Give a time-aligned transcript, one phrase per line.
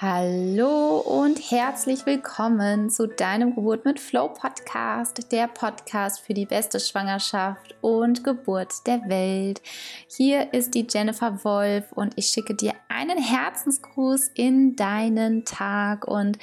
[0.00, 6.78] Hallo und herzlich willkommen zu deinem Geburt mit Flow Podcast, der Podcast für die beste
[6.78, 9.60] Schwangerschaft und Geburt der Welt.
[10.06, 16.06] Hier ist die Jennifer Wolf und ich schicke dir einen Herzensgruß in deinen Tag.
[16.06, 16.38] Und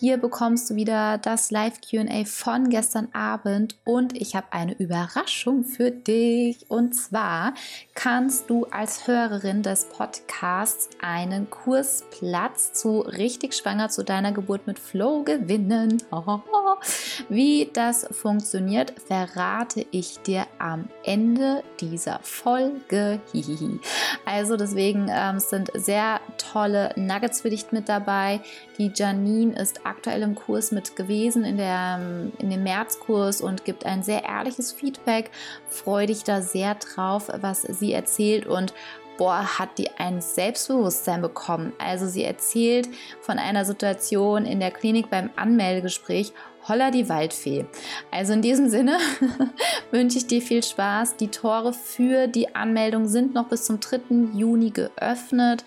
[0.00, 3.76] hier bekommst du wieder das Live QA von gestern Abend.
[3.84, 6.70] Und ich habe eine Überraschung für dich.
[6.70, 7.52] Und zwar
[7.94, 14.68] kannst du als Hörerin des Podcasts einen Kursplatz zu zu richtig schwanger zu deiner Geburt
[14.68, 16.00] mit Flow gewinnen.
[17.28, 23.20] Wie das funktioniert, verrate ich dir am Ende dieser Folge.
[24.24, 28.40] Also deswegen ähm, sind sehr tolle Nuggets für dich mit dabei.
[28.78, 33.64] Die Janine ist aktuell im Kurs mit gewesen, in, der, ähm, in dem Märzkurs und
[33.64, 35.30] gibt ein sehr ehrliches Feedback.
[35.68, 38.74] Freue dich da sehr drauf, was sie erzählt und
[39.16, 41.72] boah, hat die ein Selbstbewusstsein bekommen.
[41.78, 42.88] Also sie erzählt
[43.20, 46.32] von einer Situation in der Klinik beim Anmeldegespräch,
[46.68, 47.66] Holla die Waldfee.
[48.10, 48.98] Also in diesem Sinne
[49.90, 51.16] wünsche ich dir viel Spaß.
[51.16, 54.00] Die Tore für die Anmeldung sind noch bis zum 3.
[54.34, 55.64] Juni geöffnet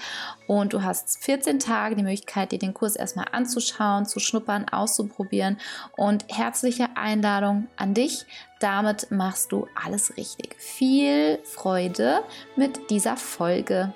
[0.47, 5.57] und du hast 14 Tage die Möglichkeit, dir den Kurs erstmal anzuschauen, zu schnuppern, auszuprobieren
[5.95, 8.25] und herzliche Einladung an dich.
[8.59, 10.55] Damit machst du alles richtig.
[10.57, 12.23] Viel Freude
[12.55, 13.93] mit dieser Folge.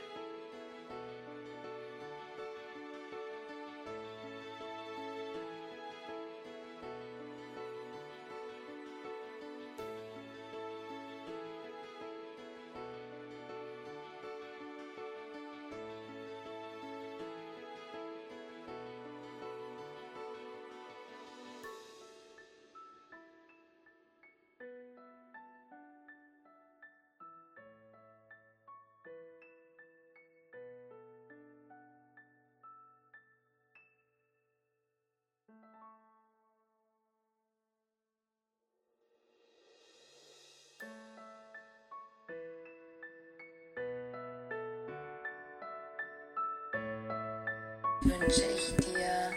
[48.05, 49.31] Wünsche ich dir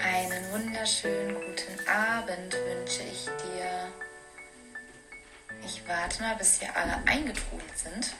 [0.00, 3.92] einen wunderschönen guten Abend wünsche ich dir.
[5.64, 8.14] Ich warte mal, bis wir alle eingetrudelt sind.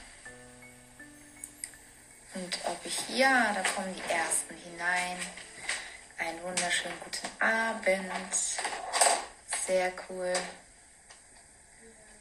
[2.34, 5.16] Und ob ich, ja, da kommen die ersten hinein.
[6.18, 8.34] Einen wunderschönen guten Abend.
[9.66, 10.32] Sehr cool.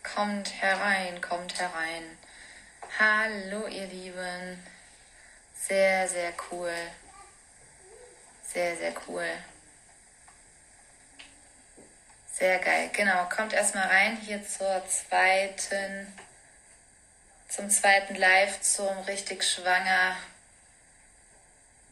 [0.03, 2.03] Kommt herein, kommt herein.
[2.99, 4.63] Hallo ihr Lieben.
[5.55, 6.75] Sehr, sehr cool.
[8.43, 9.25] Sehr, sehr cool.
[12.31, 12.91] Sehr geil.
[12.93, 16.13] Genau, kommt erstmal rein hier zur zweiten,
[17.49, 20.15] zum zweiten Live, zum richtig schwanger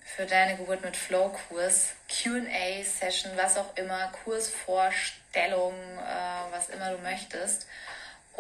[0.06, 7.66] für deine Geburt mit Flow-Kurs, QA-Session, was auch immer, Kursvorstellung, äh, was immer du möchtest.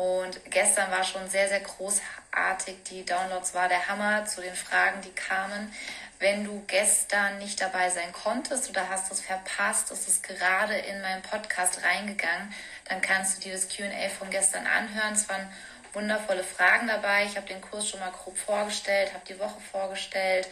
[0.01, 2.81] Und gestern war schon sehr, sehr großartig.
[2.89, 5.71] Die Downloads war der Hammer zu den Fragen, die kamen.
[6.17, 10.99] Wenn du gestern nicht dabei sein konntest oder hast es verpasst, ist es gerade in
[11.03, 12.51] meinen Podcast reingegangen,
[12.85, 15.13] dann kannst du dir das QA von gestern anhören.
[15.13, 15.47] Es waren
[15.93, 17.25] wundervolle Fragen dabei.
[17.25, 20.47] Ich habe den Kurs schon mal grob vorgestellt, habe die Woche vorgestellt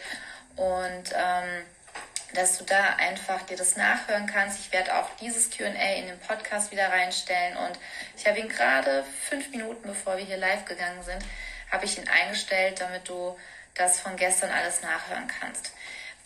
[0.54, 1.64] und ähm,
[2.34, 4.58] dass du da einfach dir das nachhören kannst.
[4.60, 7.78] Ich werde auch dieses QA in den Podcast wieder reinstellen und
[8.16, 11.24] ich habe ihn gerade fünf Minuten bevor wir hier live gegangen sind,
[11.70, 13.36] habe ich ihn eingestellt, damit du
[13.74, 15.72] das von gestern alles nachhören kannst.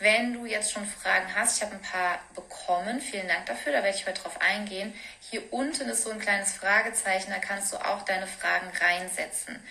[0.00, 3.82] Wenn du jetzt schon Fragen hast, ich habe ein paar bekommen, vielen Dank dafür, da
[3.82, 4.92] werde ich heute drauf eingehen.
[5.30, 9.62] Hier unten ist so ein kleines Fragezeichen, da kannst du auch deine Fragen reinsetzen.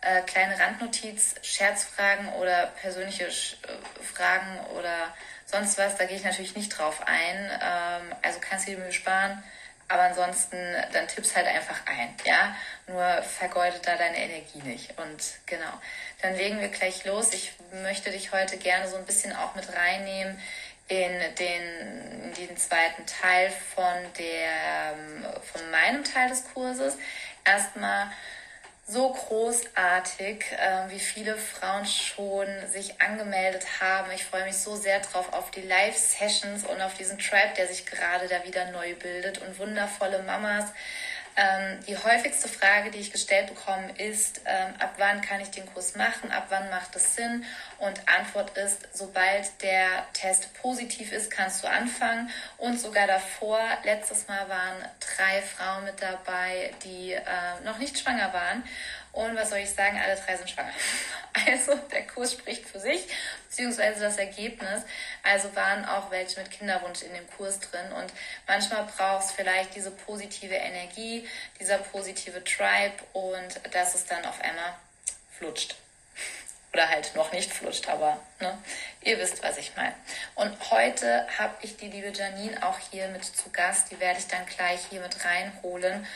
[0.00, 5.14] Äh, kleine Randnotiz, Scherzfragen oder persönliche Sch äh, Fragen oder
[5.46, 7.50] Sonst was, da gehe ich natürlich nicht drauf ein.
[7.62, 9.42] Ähm, also kannst du dir Mühe sparen.
[9.88, 10.56] Aber ansonsten,
[10.92, 12.56] dann tippst halt einfach ein, ja.
[12.86, 14.98] Nur vergeudet da deine Energie nicht.
[14.98, 15.72] Und genau,
[16.22, 17.34] dann legen wir gleich los.
[17.34, 17.52] Ich
[17.82, 20.40] möchte dich heute gerne so ein bisschen auch mit reinnehmen
[20.88, 24.96] in den, in den zweiten Teil von der,
[25.42, 26.96] von meinem Teil des Kurses.
[27.44, 28.10] Erstmal
[28.86, 34.10] so großartig, äh, wie viele Frauen schon sich angemeldet haben.
[34.12, 37.86] Ich freue mich so sehr drauf auf die Live-Sessions und auf diesen Tribe, der sich
[37.86, 40.64] gerade da wieder neu bildet und wundervolle Mamas,
[41.36, 45.66] ähm, die häufigste Frage, die ich gestellt bekomme, ist, ähm, ab wann kann ich den
[45.72, 47.44] Kurs machen, ab wann macht es Sinn?
[47.78, 52.30] Und Antwort ist, sobald der Test positiv ist, kannst du anfangen.
[52.58, 57.22] Und sogar davor, letztes Mal waren drei Frauen mit dabei, die äh,
[57.64, 58.62] noch nicht schwanger waren.
[59.12, 60.72] Und was soll ich sagen, alle drei sind schwanger.
[61.46, 63.06] Also der Kurs spricht für sich,
[63.48, 64.82] beziehungsweise das Ergebnis.
[65.22, 67.90] Also waren auch welche mit Kinderwunsch in dem Kurs drin.
[67.92, 68.12] Und
[68.46, 71.26] manchmal braucht es vielleicht diese positive Energie,
[71.58, 74.74] dieser positive Tribe und dass es dann auf einmal
[75.38, 75.74] flutscht.
[76.72, 78.56] Oder halt noch nicht flutscht, aber ne,
[79.02, 79.94] ihr wisst, was ich meine.
[80.34, 83.90] Und heute habe ich die liebe Janine auch hier mit zu Gast.
[83.90, 86.06] Die werde ich dann gleich hier mit reinholen.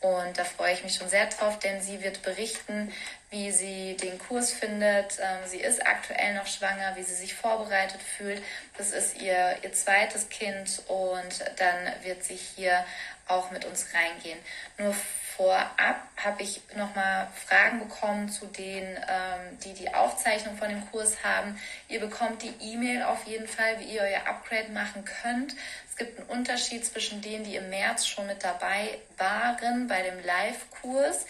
[0.00, 2.92] Und da freue ich mich schon sehr drauf, denn sie wird berichten,
[3.30, 5.18] wie sie den Kurs findet.
[5.18, 8.42] Ähm, sie ist aktuell noch schwanger, wie sie sich vorbereitet fühlt.
[8.76, 12.84] Das ist ihr, ihr zweites Kind und dann wird sie hier
[13.26, 14.38] auch mit uns reingehen.
[14.78, 14.94] Nur
[15.36, 21.22] vorab habe ich nochmal Fragen bekommen zu denen, ähm, die die Aufzeichnung von dem Kurs
[21.22, 21.60] haben.
[21.88, 25.54] Ihr bekommt die E-Mail auf jeden Fall, wie ihr euer Upgrade machen könnt.
[25.98, 30.22] Es gibt einen Unterschied zwischen denen, die im März schon mit dabei waren bei dem
[30.22, 31.24] Live-Kurs.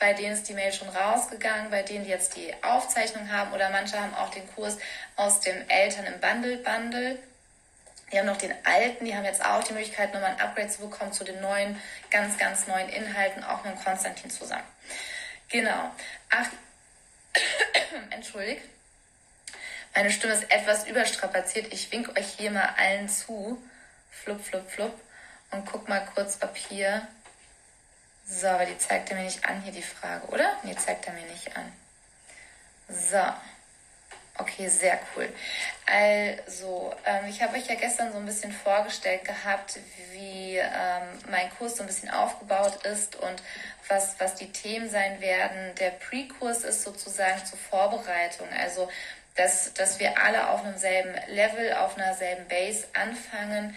[0.00, 3.70] Bei denen ist die Mail schon rausgegangen, bei denen, die jetzt die Aufzeichnung haben oder
[3.70, 4.76] manche haben auch den Kurs
[5.14, 7.20] aus dem Eltern im Bundle-Bundle.
[8.10, 10.80] Die haben noch den alten, die haben jetzt auch die Möglichkeit, nochmal ein Upgrade zu
[10.80, 11.80] bekommen zu den neuen,
[12.10, 14.66] ganz, ganz neuen Inhalten, auch mit Konstantin zusammen.
[15.48, 15.92] Genau.
[16.30, 16.48] Ach,
[18.10, 18.62] entschuldigt.
[19.94, 21.72] Meine Stimme ist etwas überstrapaziert.
[21.72, 23.62] Ich wink euch hier mal allen zu.
[24.10, 25.00] Flup, flup, flup.
[25.50, 27.06] Und guck mal kurz, ob hier.
[28.26, 30.56] So, aber die zeigt er mir nicht an, hier die Frage, oder?
[30.62, 31.72] Nee, zeigt er mir nicht an.
[32.88, 33.22] So.
[34.40, 35.28] Okay, sehr cool.
[35.84, 39.80] Also, ähm, ich habe euch ja gestern so ein bisschen vorgestellt gehabt,
[40.12, 43.42] wie ähm, mein Kurs so ein bisschen aufgebaut ist und
[43.88, 45.74] was, was die Themen sein werden.
[45.80, 48.88] Der Pre-Kurs ist sozusagen zur Vorbereitung, also
[49.38, 53.76] dass, dass wir alle auf einem selben Level, auf einer selben Base anfangen.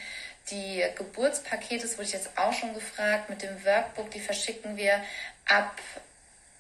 [0.50, 5.02] Die Geburtspakete, das wurde ich jetzt auch schon gefragt, mit dem Workbook, die verschicken wir
[5.48, 5.80] ab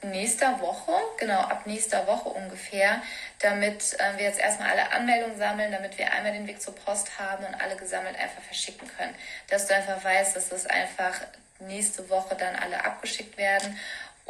[0.03, 3.01] nächster Woche, genau ab nächster Woche ungefähr,
[3.39, 7.19] damit äh, wir jetzt erstmal alle Anmeldungen sammeln, damit wir einmal den Weg zur Post
[7.19, 9.13] haben und alle gesammelt einfach verschicken können.
[9.49, 11.21] Dass du einfach weißt, dass es einfach
[11.59, 13.77] nächste Woche dann alle abgeschickt werden.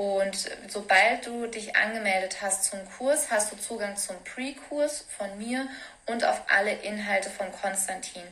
[0.01, 5.67] Und sobald du dich angemeldet hast zum Kurs, hast du Zugang zum Pre-Kurs von mir
[6.07, 8.23] und auf alle Inhalte von Konstantin.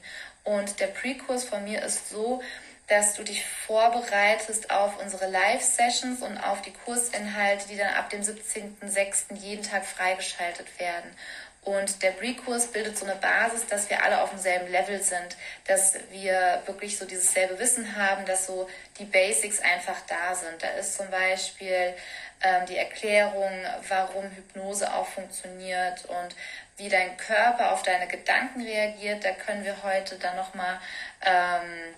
[0.44, 2.42] Und der Pre-Kurs von mir ist so,
[2.88, 8.24] dass du dich vorbereitest auf unsere Live-Sessions und auf die Kursinhalte, die dann ab dem
[8.24, 9.36] 17.06.
[9.36, 11.16] jeden Tag freigeschaltet werden.
[11.64, 15.36] Und der Pre-Kurs bildet so eine Basis, dass wir alle auf demselben Level sind,
[15.68, 20.64] dass wir wirklich so dieses selbe Wissen haben, dass so die Basics einfach da sind.
[20.64, 21.94] Da ist zum Beispiel
[22.42, 23.52] ähm, die Erklärung,
[23.90, 26.36] warum Hypnose auch funktioniert und
[26.78, 29.26] wie dein Körper auf deine Gedanken reagiert.
[29.26, 30.80] Da können wir heute dann nochmal
[31.26, 31.94] ähm,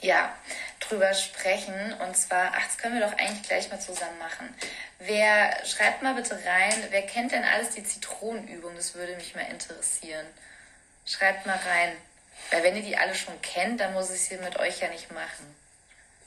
[0.00, 0.34] ja,
[0.80, 1.94] drüber sprechen.
[1.94, 4.54] Und zwar, ach, das können wir doch eigentlich gleich mal zusammen machen.
[4.98, 8.74] Wer, schreibt mal bitte rein, wer kennt denn alles die Zitronenübung?
[8.76, 10.26] Das würde mich mal interessieren.
[11.04, 11.96] Schreibt mal rein.
[12.50, 15.10] Weil wenn ihr die alle schon kennt, dann muss ich sie mit euch ja nicht
[15.12, 15.54] machen.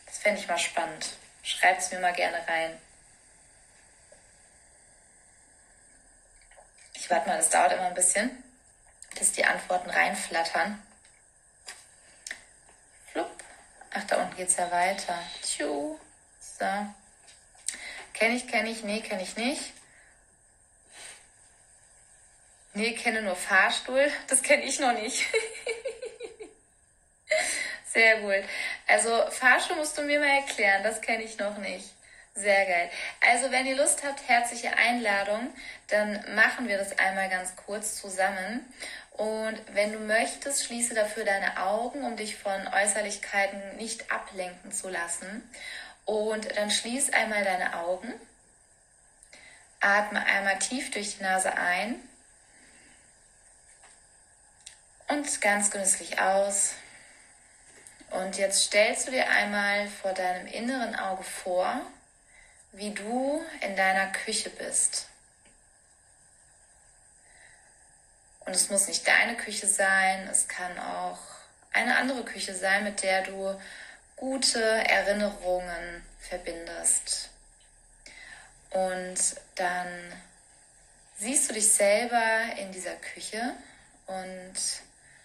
[0.05, 1.17] Das fände ich mal spannend.
[1.43, 2.77] Schreibt es mir mal gerne rein.
[6.93, 8.29] Ich warte mal, das dauert immer ein bisschen,
[9.17, 10.81] bis die Antworten reinflattern.
[13.11, 13.43] Flupp.
[13.93, 15.19] Ach, da unten geht's ja weiter.
[15.41, 15.97] Tschu.
[16.39, 16.65] So.
[18.13, 19.73] Kenne ich, kenne ich, nee, kenne ich nicht.
[22.73, 24.09] Nee, kenne nur Fahrstuhl.
[24.27, 25.25] Das kenne ich noch nicht.
[27.85, 28.45] Sehr gut.
[28.87, 30.83] Also Fahrstuhl musst du mir mal erklären.
[30.83, 31.89] Das kenne ich noch nicht.
[32.33, 32.89] Sehr geil.
[33.19, 35.53] Also wenn ihr Lust habt, herzliche Einladung,
[35.89, 38.73] dann machen wir das einmal ganz kurz zusammen.
[39.11, 44.89] Und wenn du möchtest, schließe dafür deine Augen, um dich von Äußerlichkeiten nicht ablenken zu
[44.89, 45.47] lassen.
[46.05, 48.13] Und dann schließ einmal deine Augen.
[49.79, 51.95] Atme einmal tief durch die Nase ein.
[55.07, 56.73] Und ganz genüsslich aus.
[58.11, 61.81] Und jetzt stellst du dir einmal vor deinem inneren Auge vor,
[62.71, 65.10] wie du in deiner Küche bist.
[68.51, 71.19] Und es muss nicht deine Küche sein, es kann auch
[71.71, 73.57] eine andere Küche sein, mit der du
[74.17, 77.29] gute Erinnerungen verbindest.
[78.71, 79.15] Und
[79.55, 79.87] dann
[81.17, 82.21] siehst du dich selber
[82.57, 83.53] in dieser Küche
[84.07, 84.53] und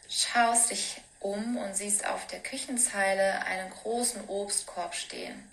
[0.09, 5.50] schaust dich um und siehst auf der Küchenzeile einen großen Obstkorb stehen.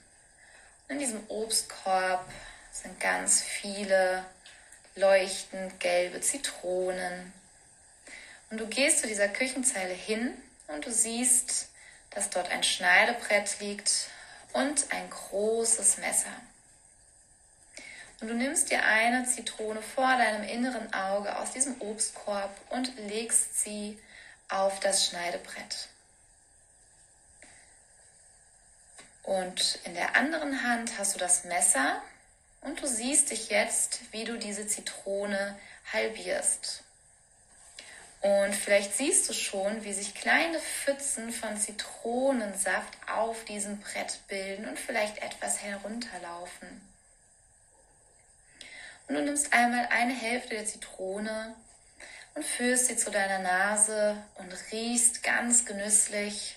[0.90, 2.24] In diesem Obstkorb
[2.72, 4.24] sind ganz viele
[4.94, 7.34] leuchtend gelbe Zitronen,
[8.54, 10.32] und du gehst zu dieser Küchenzeile hin
[10.68, 11.70] und du siehst,
[12.12, 14.10] dass dort ein Schneidebrett liegt
[14.52, 16.30] und ein großes Messer.
[18.22, 23.60] Und du nimmst dir eine Zitrone vor deinem inneren Auge aus diesem Obstkorb und legst
[23.60, 23.98] sie
[24.50, 25.90] auf das Schneidebrett.
[29.24, 32.04] Und in der anderen Hand hast du das Messer
[32.62, 35.58] und du siehst dich jetzt, wie du diese Zitrone
[35.92, 36.84] halbierst.
[38.24, 44.66] Und vielleicht siehst du schon, wie sich kleine Pfützen von Zitronensaft auf diesem Brett bilden
[44.66, 46.70] und vielleicht etwas herunterlaufen.
[49.10, 51.54] Und du nimmst einmal eine Hälfte der Zitrone
[52.34, 56.56] und führst sie zu deiner Nase und riechst ganz genüsslich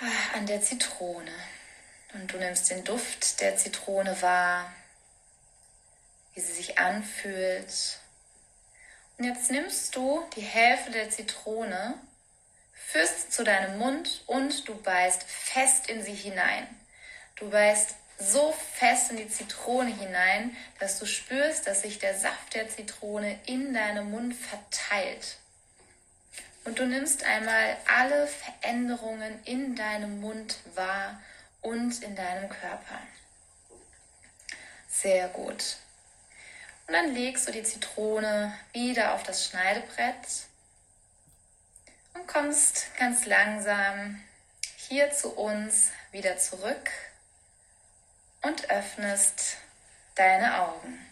[0.00, 1.34] ah, an der Zitrone.
[2.14, 4.72] Und du nimmst den Duft der Zitrone wahr,
[6.32, 8.00] wie sie sich anfühlt
[9.24, 11.94] jetzt nimmst du die Hälfte der Zitrone,
[12.72, 16.66] führst zu deinem Mund und du beißt fest in sie hinein.
[17.36, 22.54] Du beißt so fest in die Zitrone hinein, dass du spürst, dass sich der Saft
[22.54, 25.38] der Zitrone in deinem Mund verteilt.
[26.64, 31.20] Und du nimmst einmal alle Veränderungen in deinem Mund wahr
[31.60, 33.00] und in deinem Körper.
[34.88, 35.76] Sehr gut.
[36.86, 40.46] Und dann legst du die Zitrone wieder auf das Schneidebrett
[42.14, 44.22] und kommst ganz langsam
[44.76, 46.90] hier zu uns wieder zurück
[48.42, 49.56] und öffnest
[50.14, 51.06] deine Augen.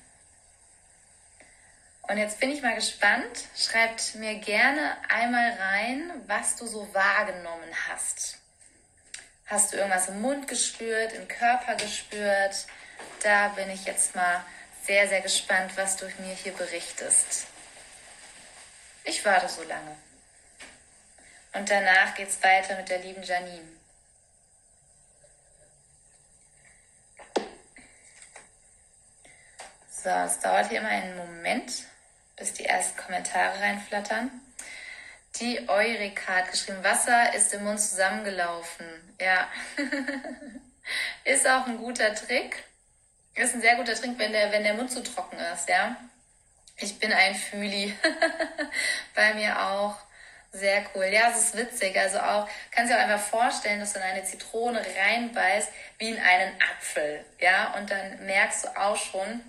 [2.02, 3.48] Und jetzt bin ich mal gespannt.
[3.56, 8.38] Schreibt mir gerne einmal rein, was du so wahrgenommen hast.
[9.46, 12.66] Hast du irgendwas im Mund gespürt, im Körper gespürt?
[13.22, 14.44] Da bin ich jetzt mal
[14.84, 17.46] sehr, sehr gespannt, was du mir hier berichtest.
[19.04, 19.96] Ich warte so lange.
[21.52, 23.68] Und danach geht's weiter mit der lieben Janine.
[29.90, 31.84] So, es dauert hier immer einen Moment,
[32.36, 34.30] bis die ersten Kommentare reinflattern.
[35.36, 38.86] Die Eureka hat geschrieben, Wasser ist im Mund zusammengelaufen.
[39.18, 39.48] Ja,
[41.24, 42.64] ist auch ein guter Trick.
[43.34, 45.96] Ist ein sehr guter Trink, wenn der, wenn der Mund zu trocken ist, ja.
[46.76, 47.94] Ich bin ein Füli.
[49.14, 49.96] Bei mir auch.
[50.52, 51.06] Sehr cool.
[51.06, 51.98] Ja, es ist witzig.
[51.98, 56.18] Also auch, kannst dir auch einfach vorstellen, dass du in eine Zitrone reinbeißt, wie in
[56.18, 57.24] einen Apfel.
[57.40, 59.42] Ja, und dann merkst du auch schon,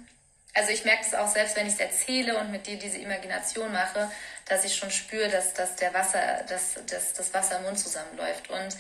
[0.56, 3.72] also ich merke es auch selbst, wenn ich es erzähle und mit dir diese Imagination
[3.72, 4.10] mache,
[4.46, 8.50] dass ich schon spüre, dass, dass der Wasser, dass, dass das Wasser im Mund zusammenläuft.
[8.50, 8.76] Und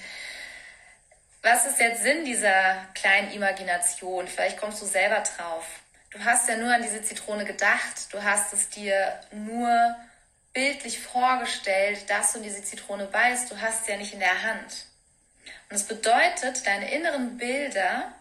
[1.45, 4.27] was ist jetzt Sinn dieser kleinen Imagination?
[4.27, 5.63] Vielleicht kommst du selber drauf.
[6.09, 8.11] Du hast ja nur an diese Zitrone gedacht.
[8.11, 9.95] Du hast es dir nur
[10.53, 13.51] bildlich vorgestellt, dass du in diese Zitrone beißt.
[13.51, 14.87] Du hast sie ja nicht in der Hand.
[15.69, 18.11] Und es bedeutet, deine inneren Bilder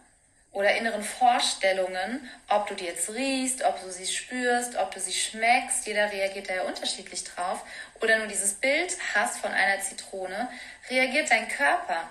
[0.51, 5.13] oder inneren Vorstellungen, ob du die jetzt riechst, ob du sie spürst, ob du sie
[5.13, 7.65] schmeckst, jeder reagiert da ja unterschiedlich drauf,
[8.01, 10.47] oder nur dieses Bild hast von einer Zitrone,
[10.89, 12.07] reagiert dein Körper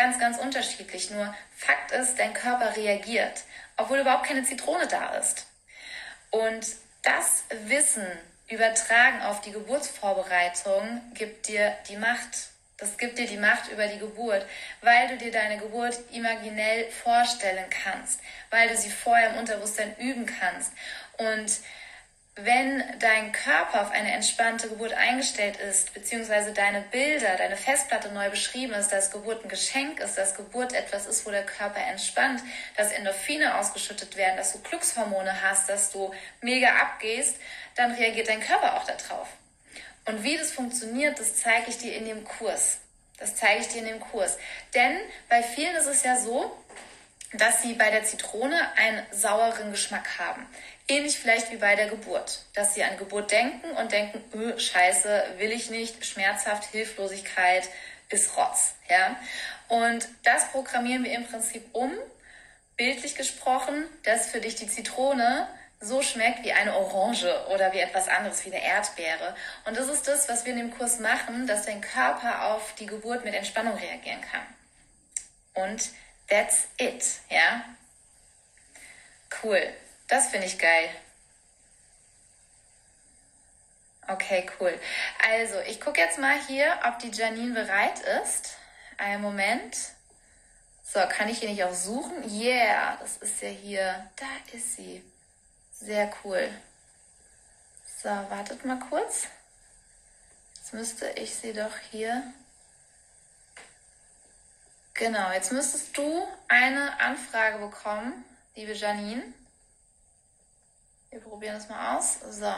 [0.00, 1.10] ganz, ganz unterschiedlich.
[1.10, 3.42] Nur Fakt ist, dein Körper reagiert,
[3.76, 5.46] obwohl überhaupt keine Zitrone da ist.
[6.30, 6.66] Und
[7.02, 8.06] das Wissen
[8.48, 12.48] übertragen auf die Geburtsvorbereitung gibt dir die Macht.
[12.78, 14.46] Das gibt dir die Macht über die Geburt,
[14.80, 20.24] weil du dir deine Geburt imaginell vorstellen kannst, weil du sie vorher im Unterbewusstsein üben
[20.24, 20.72] kannst.
[21.18, 21.52] Und
[22.44, 28.30] wenn dein Körper auf eine entspannte Geburt eingestellt ist, beziehungsweise deine Bilder, deine Festplatte neu
[28.30, 32.42] beschrieben ist, dass Geburt ein Geschenk ist, dass Geburt etwas ist, wo der Körper entspannt,
[32.76, 37.36] dass Endorphine ausgeschüttet werden, dass du Glückshormone hast, dass du mega abgehst,
[37.76, 39.28] dann reagiert dein Körper auch darauf.
[40.06, 42.78] Und wie das funktioniert, das zeige ich dir in dem Kurs.
[43.18, 44.38] Das zeige ich dir in dem Kurs.
[44.74, 46.56] Denn bei vielen ist es ja so,
[47.34, 50.46] dass sie bei der Zitrone einen sauren Geschmack haben.
[50.90, 55.34] Ähnlich vielleicht wie bei der Geburt, dass sie an Geburt denken und denken, öh, scheiße,
[55.38, 57.68] will ich nicht, schmerzhaft, Hilflosigkeit
[58.08, 58.74] ist Rotz.
[58.88, 59.14] Ja?
[59.68, 61.92] Und das programmieren wir im Prinzip um,
[62.76, 65.46] bildlich gesprochen, dass für dich die Zitrone
[65.78, 69.36] so schmeckt wie eine Orange oder wie etwas anderes, wie eine Erdbeere.
[69.66, 72.86] Und das ist das, was wir in dem Kurs machen, dass dein Körper auf die
[72.86, 74.42] Geburt mit Entspannung reagieren kann.
[75.54, 75.90] Und
[76.28, 77.64] That's it, ja?
[79.42, 79.72] Cool.
[80.10, 80.90] Das finde ich geil.
[84.06, 84.78] Okay, cool.
[85.24, 88.56] Also, ich gucke jetzt mal hier, ob die Janine bereit ist.
[88.98, 89.76] Einen Moment.
[90.82, 92.28] So, kann ich hier nicht auch suchen?
[92.28, 94.10] Yeah, das ist ja hier.
[94.16, 95.02] Da ist sie.
[95.72, 96.50] Sehr cool.
[98.02, 99.28] So, wartet mal kurz.
[100.56, 102.22] Jetzt müsste ich sie doch hier
[105.00, 108.22] Genau, jetzt müsstest du eine Anfrage bekommen,
[108.54, 109.22] liebe Janine.
[111.10, 112.20] Wir probieren das mal aus.
[112.20, 112.54] So.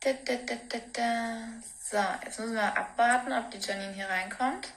[0.00, 1.48] Da, da, da, da, da.
[1.80, 4.68] So, jetzt müssen wir abwarten, ob die Janine hier reinkommt.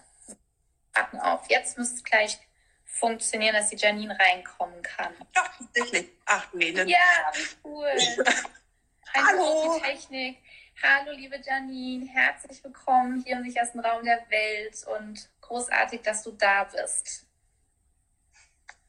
[0.94, 1.50] Warten auf.
[1.50, 2.40] Jetzt müsste es gleich
[2.86, 5.14] funktionieren, dass die Janine reinkommen kann.
[5.34, 6.10] Doch, tatsächlich.
[6.25, 6.72] Ach, nee.
[6.72, 6.98] Dann Ja,
[7.34, 7.90] wie cool.
[9.14, 9.74] Hallo.
[9.74, 10.38] gute Technik.
[10.82, 12.06] Hallo, liebe Janine.
[12.08, 17.25] Herzlich willkommen hier im sichersten Raum der Welt und großartig, dass du da bist.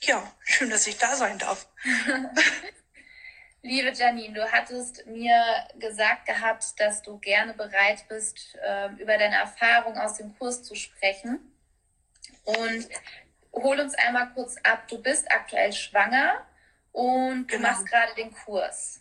[0.03, 1.69] Ja, schön, dass ich da sein darf.
[3.63, 5.43] Liebe Janine, du hattest mir
[5.79, 10.75] gesagt gehabt, dass du gerne bereit bist, ähm, über deine Erfahrung aus dem Kurs zu
[10.77, 11.53] sprechen.
[12.45, 12.89] Und
[13.53, 14.87] hol uns einmal kurz ab.
[14.87, 16.47] Du bist aktuell schwanger
[16.93, 17.69] und du Genau.
[17.71, 19.01] machst gerade den Kurs.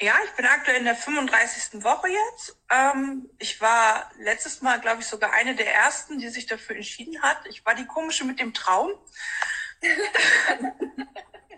[0.00, 1.82] Ja, ich bin aktuell in der 35.
[1.82, 2.56] Woche jetzt.
[2.70, 7.20] Ähm, ich war letztes Mal, glaube ich, sogar eine der ersten, die sich dafür entschieden
[7.20, 7.38] hat.
[7.48, 8.92] Ich war die komische mit dem Traum.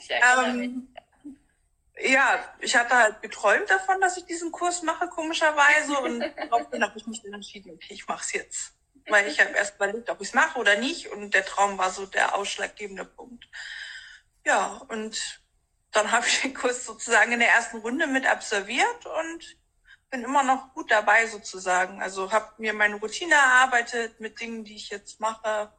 [0.08, 0.88] Ähm,
[1.98, 5.98] ja, ich hatte halt geträumt davon, dass ich diesen Kurs mache, komischerweise.
[6.00, 8.72] Und daraufhin habe ich mich dann entschieden, okay, ich mache es jetzt.
[9.08, 11.08] Weil ich habe erst überlegt, ob ich es mache oder nicht.
[11.08, 13.46] Und der Traum war so der ausschlaggebende Punkt.
[14.46, 15.39] Ja, und
[15.92, 19.56] dann habe ich den Kurs sozusagen in der ersten Runde mit absolviert und
[20.10, 22.02] bin immer noch gut dabei sozusagen.
[22.02, 25.72] Also habe mir meine Routine erarbeitet mit Dingen, die ich jetzt mache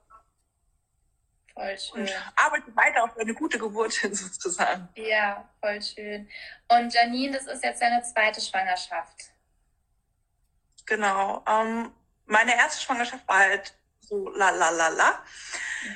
[1.54, 2.02] Voll schön.
[2.02, 4.88] und arbeite weiter auf eine gute Geburt hin sozusagen.
[4.96, 6.30] Ja, voll schön.
[6.70, 9.32] Und Janine, das ist jetzt deine zweite Schwangerschaft.
[10.86, 11.44] Genau.
[11.48, 11.94] Ähm,
[12.26, 13.74] meine erste Schwangerschaft war halt
[14.12, 15.24] so la la la la.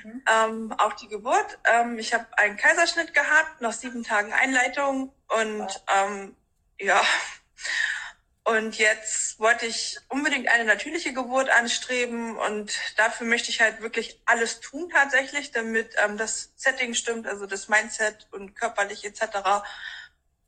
[0.04, 0.24] Mhm.
[0.28, 1.60] Ähm, auch die Geburt.
[1.66, 6.36] Ähm, ich habe einen Kaiserschnitt gehabt, nach sieben Tagen Einleitung und ähm,
[6.80, 7.02] ja.
[8.44, 14.22] Und jetzt wollte ich unbedingt eine natürliche Geburt anstreben und dafür möchte ich halt wirklich
[14.26, 19.66] alles tun tatsächlich, damit ähm, das Setting stimmt, also das Mindset und körperlich etc.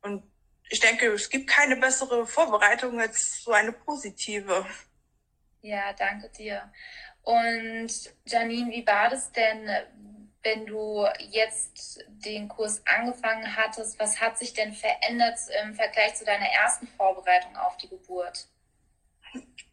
[0.02, 0.24] Und
[0.70, 4.66] ich denke, es gibt keine bessere Vorbereitung als so eine positive.
[5.62, 6.72] Ja, danke dir.
[7.28, 7.92] Und
[8.24, 9.70] Janine, wie war das denn,
[10.44, 14.00] wenn du jetzt den Kurs angefangen hattest?
[14.00, 18.48] Was hat sich denn verändert im Vergleich zu deiner ersten Vorbereitung auf die Geburt?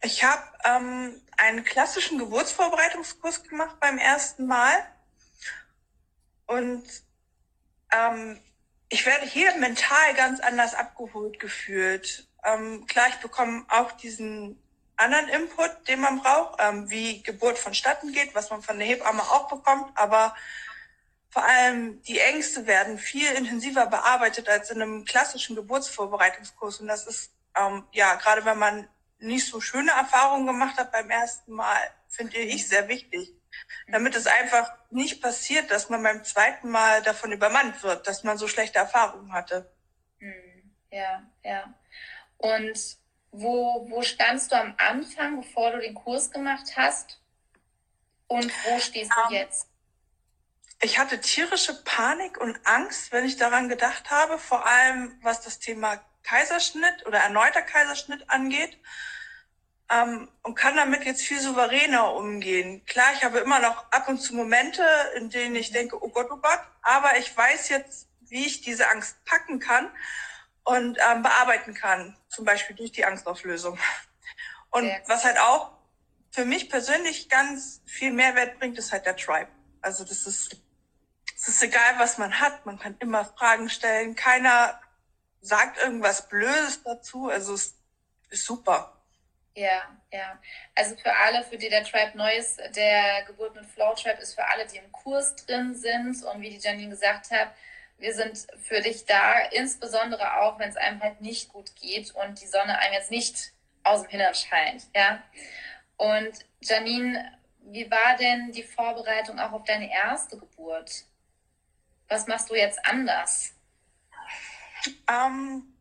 [0.02, 4.74] Ich habe ähm, einen klassischen Geburtsvorbereitungskurs gemacht beim ersten Mal.
[6.46, 6.82] Und
[7.92, 8.40] ähm,
[8.88, 12.26] ich werde hier mental ganz anders abgeholt gefühlt.
[12.42, 14.60] Ähm, klar, ich bekomme auch diesen
[14.96, 19.22] anderen Input, den man braucht, ähm, wie Geburt vonstatten geht, was man von der Hebamme
[19.22, 20.34] auch bekommt, aber
[21.30, 26.80] vor allem die Ängste werden viel intensiver bearbeitet als in einem klassischen Geburtsvorbereitungskurs.
[26.80, 31.10] Und das ist, ähm, ja, gerade wenn man nicht so schöne Erfahrungen gemacht hat beim
[31.10, 33.32] ersten Mal, finde ich sehr wichtig.
[33.88, 38.38] Damit es einfach nicht passiert, dass man beim zweiten Mal davon übermannt wird, dass man
[38.38, 39.72] so schlechte Erfahrungen hatte.
[40.18, 41.74] Hm, ja, ja.
[42.36, 42.96] Und
[43.34, 47.18] wo, wo standst du am Anfang, bevor du den Kurs gemacht hast?
[48.28, 49.68] Und wo stehst du Ähm, jetzt?
[50.80, 55.58] Ich hatte tierische Panik und Angst, wenn ich daran gedacht habe, vor allem was das
[55.58, 58.78] Thema Kaiserschnitt oder erneuter Kaiserschnitt angeht.
[59.90, 62.84] Ähm, und kann damit jetzt viel souveräner umgehen.
[62.86, 64.84] Klar, ich habe immer noch ab und zu Momente,
[65.16, 68.88] in denen ich denke, oh Gott, oh Gott, aber ich weiß jetzt, wie ich diese
[68.88, 69.90] Angst packen kann
[70.64, 73.78] und ähm, bearbeiten kann, zum Beispiel durch die Angstauflösung.
[74.70, 75.72] Und was halt auch
[76.30, 79.50] für mich persönlich ganz viel Mehrwert bringt, ist halt der Tribe.
[79.82, 80.56] Also das ist,
[81.36, 84.80] es ist egal, was man hat, man kann immer Fragen stellen, keiner
[85.40, 87.76] sagt irgendwas Blödes dazu, also es
[88.30, 88.94] ist super.
[89.54, 90.40] Ja, ja.
[90.74, 94.34] Also für alle, für die der Tribe neu ist, der Geburt mit Flow Tribe ist
[94.34, 96.24] für alle, die im Kurs drin sind.
[96.24, 97.54] Und wie die Janine gesagt hat,
[97.98, 102.40] wir sind für dich da, insbesondere auch, wenn es einem halt nicht gut geht und
[102.40, 103.52] die Sonne einem jetzt nicht
[103.82, 104.86] aus dem Hintern scheint.
[104.94, 105.22] Ja.
[105.96, 111.04] Und Janine, wie war denn die Vorbereitung auch auf deine erste Geburt?
[112.08, 113.52] Was machst du jetzt anders?
[115.08, 115.74] Ähm,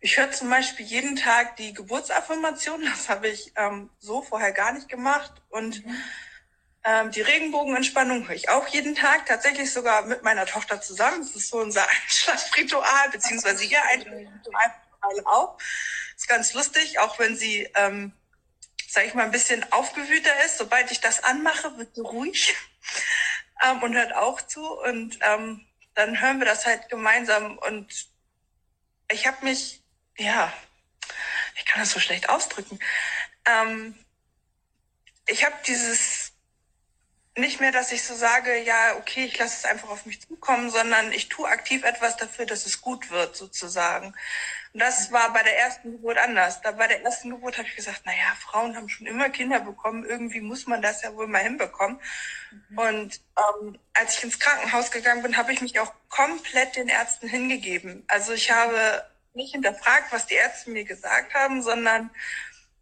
[0.00, 2.84] ich höre zum Beispiel jeden Tag die Geburtsaffirmation.
[2.84, 5.32] Das habe ich ähm, so vorher gar nicht gemacht.
[5.48, 5.82] Und
[6.86, 11.20] ähm, die Regenbogenentspannung höre ich auch jeden Tag, tatsächlich sogar mit meiner Tochter zusammen.
[11.20, 14.72] Das ist so unser Einschlafritual, beziehungsweise ihr Einschlafritual
[15.24, 15.58] auch.
[16.16, 18.12] Ist ganz lustig, auch wenn sie, ähm,
[18.88, 20.58] sage ich mal, ein bisschen aufgewühter ist.
[20.58, 22.54] Sobald ich das anmache, wird sie ruhig
[23.64, 24.64] ähm, und hört auch zu.
[24.64, 27.58] Und ähm, dann hören wir das halt gemeinsam.
[27.58, 28.06] Und
[29.10, 29.82] ich habe mich,
[30.18, 30.52] ja,
[31.56, 32.78] ich kann das so schlecht ausdrücken.
[33.44, 33.98] Ähm,
[35.26, 36.25] ich habe dieses
[37.36, 40.70] nicht mehr, dass ich so sage, ja, okay, ich lasse es einfach auf mich zukommen,
[40.70, 44.14] sondern ich tue aktiv etwas dafür, dass es gut wird, sozusagen.
[44.72, 46.62] Und das war bei der ersten Geburt anders.
[46.62, 49.60] Da bei der ersten Geburt habe ich gesagt, na ja, Frauen haben schon immer Kinder
[49.60, 52.00] bekommen, irgendwie muss man das ja wohl mal hinbekommen.
[52.70, 52.78] Mhm.
[52.78, 57.28] Und ähm, als ich ins Krankenhaus gegangen bin, habe ich mich auch komplett den Ärzten
[57.28, 58.04] hingegeben.
[58.08, 62.10] Also ich habe nicht hinterfragt, was die Ärzte mir gesagt haben, sondern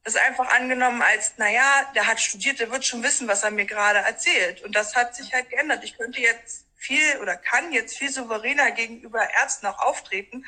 [0.04, 3.50] das einfach angenommen als, na ja, der hat studiert, der wird schon wissen, was er
[3.50, 4.62] mir gerade erzählt.
[4.62, 5.82] Und das hat sich halt geändert.
[5.82, 10.44] Ich könnte jetzt viel oder kann jetzt viel souveräner gegenüber Ärzten auch auftreten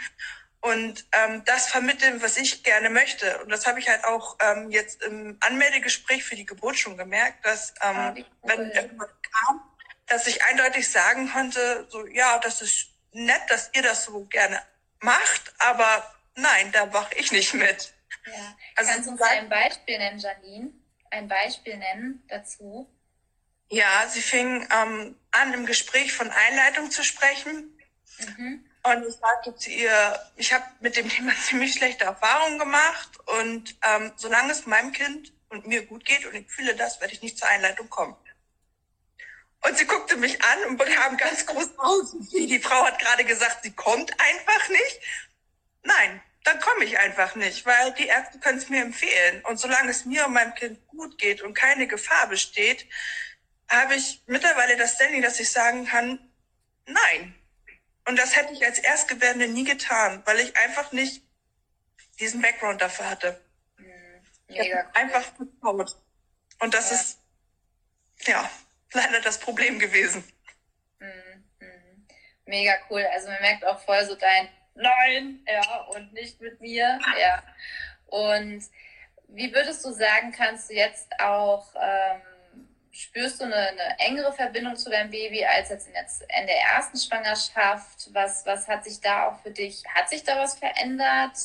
[0.60, 3.38] und ähm, das vermitteln, was ich gerne möchte.
[3.42, 7.44] Und das habe ich halt auch ähm, jetzt im Anmeldegespräch für die Geburt schon gemerkt,
[7.44, 8.24] dass ähm, cool.
[8.42, 9.60] wenn irgendwas kam,
[10.06, 14.60] dass ich eindeutig sagen konnte, so ja, das ist nett, dass ihr das so gerne
[15.00, 17.94] macht, aber nein, da mache ich nicht mit.
[18.26, 18.56] Ja.
[18.74, 20.72] Also Kannst du uns ein Beispiel nennen, Janine?
[21.10, 22.90] Ein Beispiel nennen dazu?
[23.68, 27.76] Ja, sie fing ähm, an, im Gespräch von Einleitung zu sprechen.
[28.18, 28.64] Mhm.
[28.82, 33.10] Und ich sagte zu ihr, ich habe mit dem Thema ziemlich schlechte Erfahrungen gemacht
[33.40, 37.14] und ähm, solange es meinem Kind und mir gut geht und ich fühle das, werde
[37.14, 38.16] ich nicht zur Einleitung kommen.
[39.62, 42.16] Und sie guckte mich an und bekam ganz groß aus.
[42.32, 45.00] Die Frau hat gerade gesagt, sie kommt einfach nicht.
[45.82, 49.44] Nein, dann komme ich einfach nicht, weil die Ärzte können es mir empfehlen.
[49.46, 52.86] Und solange es mir und meinem Kind gut geht und keine Gefahr besteht,
[53.68, 56.20] habe ich mittlerweile das Standing, dass ich sagen kann,
[56.86, 57.34] nein.
[58.06, 61.20] Und das hätte ich als Erstgebärende nie getan, weil ich einfach nicht
[62.20, 63.44] diesen Background dafür hatte.
[63.76, 64.22] Mhm.
[64.46, 65.96] Ich habe einfach vertraut.
[66.60, 66.96] Und das ja.
[66.96, 67.18] ist,
[68.20, 68.50] ja,
[68.92, 70.22] leider das Problem gewesen.
[71.00, 71.44] Mhm.
[71.58, 72.06] Mhm.
[72.44, 73.04] Mega cool.
[73.12, 77.42] Also man merkt auch voll so dein nein, ja, und nicht mit mir, ja.
[78.06, 78.62] Und
[79.28, 82.20] wie würdest du sagen, kannst du jetzt auch, ähm,
[82.92, 86.60] spürst du eine, eine, engere Verbindung zu deinem Baby als jetzt in, jetzt in der
[86.74, 88.12] ersten Schwangerschaft?
[88.12, 91.36] Was, was hat sich da auch für dich, hat sich da was verändert?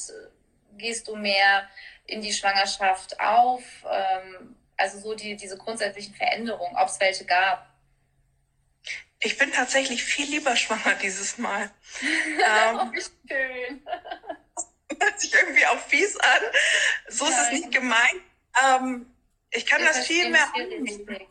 [0.78, 1.68] Gehst du mehr
[2.06, 3.64] in die Schwangerschaft auf?
[3.90, 7.71] Ähm, also so die, diese grundsätzlichen Veränderungen, ob es welche gab?
[9.22, 11.72] Ich bin tatsächlich viel lieber schwanger dieses Mal.
[12.02, 13.84] ähm, oh, wie schön.
[15.02, 16.42] hört sich irgendwie auch fies an.
[17.08, 17.34] So Nein.
[17.34, 18.22] ist es nicht gemeint.
[18.64, 19.06] Ähm,
[19.52, 21.28] ich kann Wir das viel mehr annehmen.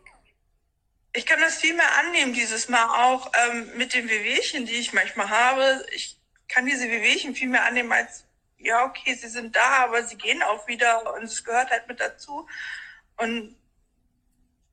[1.13, 4.93] Ich kann das viel mehr annehmen dieses Mal auch ähm, mit den Wehwehchen, die ich
[4.93, 5.85] manchmal habe.
[5.93, 8.25] Ich kann diese Wehwehchen viel mehr annehmen als,
[8.59, 11.99] ja, okay, sie sind da, aber sie gehen auch wieder und es gehört halt mit
[11.99, 12.47] dazu.
[13.17, 13.57] Und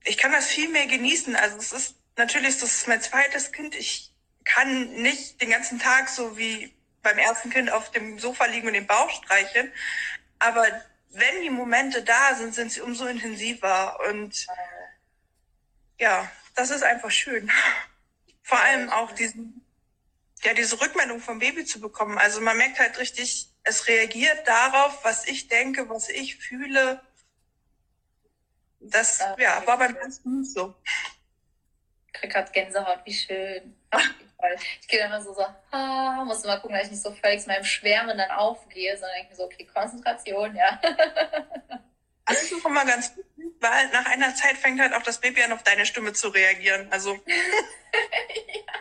[0.04, 1.36] ich kann das viel mehr genießen.
[1.36, 3.76] Also es ist natürlich ist das mein zweites Kind.
[3.76, 4.12] Ich
[4.44, 8.74] kann nicht den ganzen Tag so wie beim ersten Kind auf dem Sofa liegen und
[8.74, 9.72] den Bauch streicheln.
[10.40, 10.66] Aber
[11.10, 14.00] wenn die Momente da sind, sind sie umso intensiver.
[14.10, 14.48] Und
[16.00, 17.52] ja, das ist einfach schön.
[18.44, 19.66] Vor allem auch diesen,
[20.44, 22.18] ja, diese Rückmeldung vom Baby zu bekommen.
[22.18, 27.02] Also man merkt halt richtig, es reagiert darauf, was ich denke, was ich fühle.
[28.80, 30.76] Das, ja, war beim ersten nicht so
[32.20, 33.76] krieg grad Gänsehaut, wie schön.
[34.82, 37.42] ich gehe dann immer so, so, ah, muss mal gucken, dass ich nicht so völlig
[37.42, 40.80] zu meinem Schwärmen dann aufgehe, sondern denke mir so, okay, Konzentration, ja.
[42.26, 43.26] Das ist auch immer ganz gut,
[43.62, 46.88] weil nach einer Zeit fängt halt auch das Baby an, auf deine Stimme zu reagieren.
[46.92, 47.14] Also.
[47.28, 48.74] ja.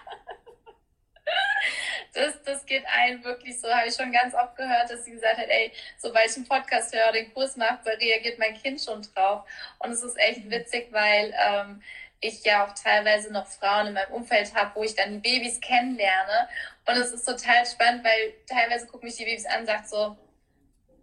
[2.12, 5.36] Das, das geht ein wirklich so, habe ich schon ganz oft gehört, dass sie gesagt
[5.36, 9.46] hat, ey, sobald ich einen Podcast höre, den Kurs mache, reagiert mein Kind schon drauf.
[9.78, 11.82] Und es ist echt witzig, weil ähm,
[12.20, 15.60] ich ja auch teilweise noch Frauen in meinem Umfeld habe, wo ich dann die Babys
[15.60, 16.48] kennenlerne.
[16.86, 20.16] Und es ist total spannend, weil teilweise gucken mich die Babys an und sagt so,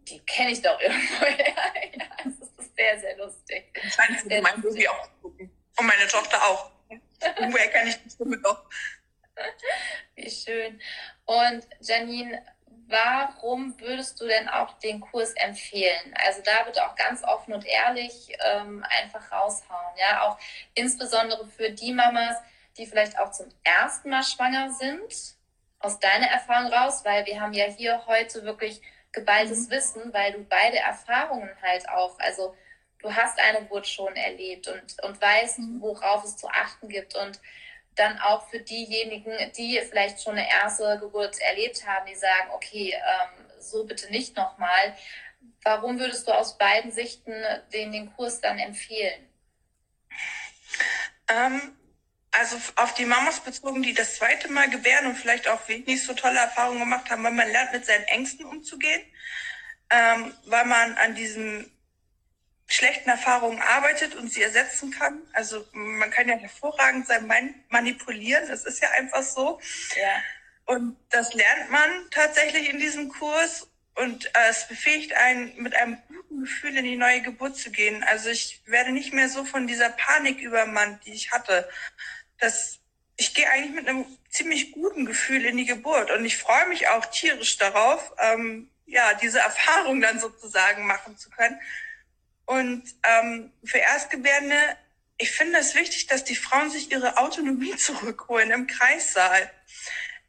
[0.08, 1.26] die kenne ich doch irgendwo.
[1.26, 3.66] ja, das ist sehr, sehr lustig.
[3.90, 5.52] Scheint sehr mein Baby auch gucken.
[5.78, 6.72] Und meine Tochter auch.
[6.90, 8.66] Woher kenne ich die Stimme doch?
[10.16, 10.80] Wie schön.
[11.26, 12.44] Und Janine,
[12.94, 16.14] warum würdest du denn auch den Kurs empfehlen?
[16.26, 19.98] Also da bitte auch ganz offen und ehrlich ähm, einfach raushauen.
[19.98, 20.38] Ja, auch
[20.76, 22.38] insbesondere für die Mamas,
[22.78, 25.36] die vielleicht auch zum ersten Mal schwanger sind,
[25.80, 29.72] aus deiner Erfahrung raus, weil wir haben ja hier heute wirklich geballtes mhm.
[29.72, 32.56] Wissen, weil du beide Erfahrungen halt auch, also
[33.00, 35.82] du hast eine Geburt schon erlebt und, und weißt, mhm.
[35.82, 37.40] worauf es zu achten gibt und
[37.96, 42.94] dann auch für diejenigen, die vielleicht schon eine erste Geburt erlebt haben, die sagen, okay,
[42.94, 44.96] ähm, so bitte nicht nochmal.
[45.64, 47.34] Warum würdest du aus beiden Sichten
[47.74, 49.28] den, den Kurs dann empfehlen?
[51.30, 51.78] Ähm,
[52.32, 56.14] also auf die Mamas bezogen, die das zweite Mal gebären und vielleicht auch nicht so
[56.14, 59.02] tolle Erfahrungen gemacht haben, weil man lernt mit seinen Ängsten umzugehen,
[59.90, 61.72] ähm, weil man an diesem
[62.68, 65.22] schlechten Erfahrungen arbeitet und sie ersetzen kann.
[65.34, 67.28] Also man kann ja hervorragend sein
[67.70, 69.60] manipulieren, das ist ja einfach so.
[69.96, 70.22] Ja.
[70.66, 75.98] Und das lernt man tatsächlich in diesem Kurs und äh, es befähigt einen, mit einem
[76.08, 78.04] guten Gefühl in die neue Geburt zu gehen.
[78.04, 81.70] Also ich werde nicht mehr so von dieser Panik übermannt, die ich hatte.
[82.40, 82.80] Das,
[83.18, 86.88] ich gehe eigentlich mit einem ziemlich guten Gefühl in die Geburt und ich freue mich
[86.88, 91.60] auch tierisch darauf, ähm, ja, diese Erfahrung dann sozusagen machen zu können.
[92.46, 94.58] Und ähm, für Erstgebärende,
[95.18, 99.50] ich finde es wichtig, dass die Frauen sich ihre Autonomie zurückholen im Kreissaal.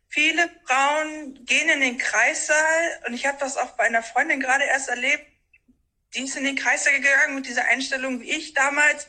[0.08, 4.64] Viele Frauen gehen in den Kreissaal und ich habe das auch bei einer Freundin gerade
[4.64, 5.26] erst erlebt.
[6.14, 9.08] Die ist in den Kreissaal gegangen mit dieser Einstellung wie ich damals.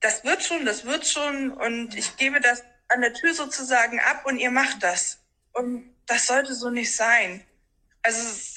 [0.00, 4.26] Das wird schon, das wird schon und ich gebe das an der Tür sozusagen ab
[4.26, 5.18] und ihr macht das.
[5.52, 7.46] Und das sollte so nicht sein.
[8.02, 8.53] Also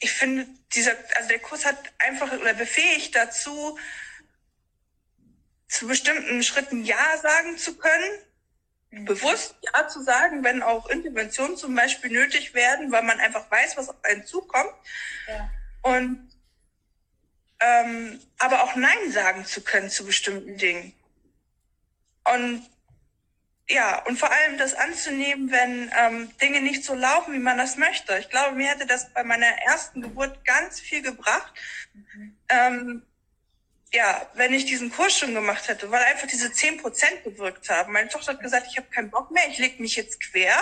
[0.00, 3.78] ich finde, dieser, also der Kurs hat einfach oder befähigt dazu,
[5.68, 8.18] zu bestimmten Schritten Ja sagen zu können,
[8.90, 13.76] bewusst Ja zu sagen, wenn auch Interventionen zum Beispiel nötig werden, weil man einfach weiß,
[13.76, 14.74] was auf einen zukommt.
[15.28, 15.50] Ja.
[15.82, 16.28] Und
[17.60, 20.94] ähm, aber auch Nein sagen zu können zu bestimmten Dingen.
[22.24, 22.68] Und
[23.70, 27.76] ja, und vor allem das anzunehmen, wenn ähm, Dinge nicht so laufen, wie man das
[27.76, 28.18] möchte.
[28.18, 31.52] Ich glaube, mir hätte das bei meiner ersten Geburt ganz viel gebracht.
[31.94, 32.36] Mhm.
[32.48, 33.02] Ähm,
[33.92, 37.92] ja, wenn ich diesen Kurs schon gemacht hätte, weil einfach diese zehn Prozent gewirkt haben.
[37.92, 40.56] Meine Tochter hat gesagt, ich habe keinen Bock mehr, ich leg mich jetzt quer.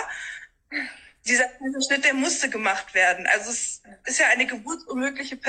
[1.25, 1.49] Dieser
[1.87, 3.25] Schnitt, der musste gemacht werden.
[3.27, 5.39] Also es ist ja eine geburtsunmögliche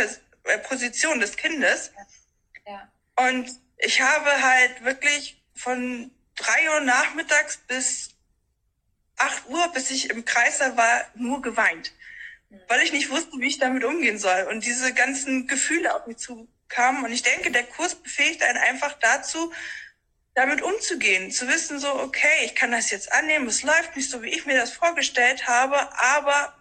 [0.44, 1.92] äh, Position des Kindes.
[2.66, 2.90] Ja.
[3.28, 8.10] Und ich habe halt wirklich von drei Uhr nachmittags bis
[9.16, 11.92] acht Uhr, bis ich im Kreiser war, nur geweint.
[12.68, 14.48] Weil ich nicht wusste, wie ich damit umgehen soll.
[14.50, 17.04] Und diese ganzen Gefühle auf mich zukamen.
[17.04, 19.52] Und ich denke, der Kurs befähigt einen einfach dazu,
[20.34, 24.22] damit umzugehen, zu wissen so, okay, ich kann das jetzt annehmen, es läuft nicht so,
[24.22, 26.56] wie ich mir das vorgestellt habe, aber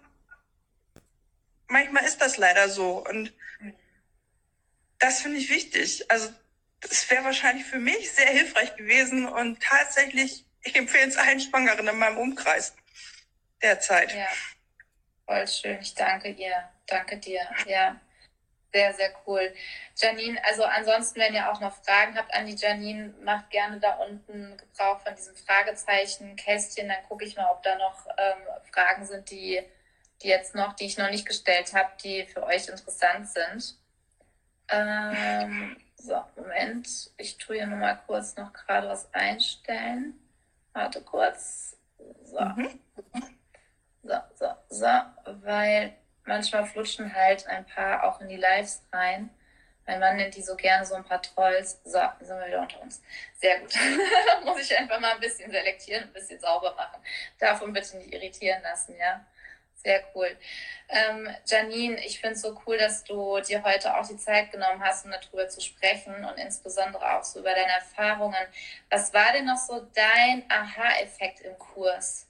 [1.67, 3.31] manchmal ist das leider so und
[4.97, 6.11] das finde ich wichtig.
[6.11, 6.29] Also
[6.81, 11.87] das wäre wahrscheinlich für mich sehr hilfreich gewesen und tatsächlich, ich empfehle es allen Schwangeren
[11.87, 12.75] in meinem Umkreis
[13.61, 14.13] derzeit.
[14.13, 14.27] Ja,
[15.25, 15.79] voll schön.
[15.81, 16.69] Ich danke ihr.
[16.85, 17.41] Danke dir.
[17.65, 17.99] Ja,
[18.73, 19.53] sehr, sehr cool.
[19.95, 23.95] Janine, also ansonsten, wenn ihr auch noch Fragen habt an die Janine, macht gerne da
[23.95, 26.87] unten Gebrauch von diesem Fragezeichen, Kästchen.
[26.87, 28.37] Dann gucke ich mal, ob da noch ähm,
[28.71, 29.61] Fragen sind, die,
[30.21, 33.75] die jetzt noch, die ich noch nicht gestellt habe, die für euch interessant sind.
[34.69, 37.11] Ähm, so, Moment.
[37.17, 40.13] Ich tue hier nochmal kurz noch gerade was einstellen.
[40.73, 41.77] Warte kurz.
[42.23, 42.39] So.
[42.39, 42.79] Mhm.
[44.03, 44.87] So, so, so.
[45.43, 49.29] Weil manchmal flutschen halt ein paar auch in die Lives rein.
[49.85, 51.81] Mein Mann nennt die so gerne so ein paar Trolls.
[51.83, 53.01] So, sind wir wieder unter uns.
[53.35, 53.73] Sehr gut.
[54.45, 57.01] Muss ich einfach mal ein bisschen selektieren, ein bisschen sauber machen.
[57.39, 59.25] Davon bitte nicht irritieren lassen, ja.
[59.83, 60.37] Sehr cool.
[60.89, 64.83] Ähm, Janine, ich finde es so cool, dass du dir heute auch die Zeit genommen
[64.83, 68.35] hast, um darüber zu sprechen und insbesondere auch so über deine Erfahrungen.
[68.89, 72.27] Was war denn noch so dein Aha-Effekt im Kurs?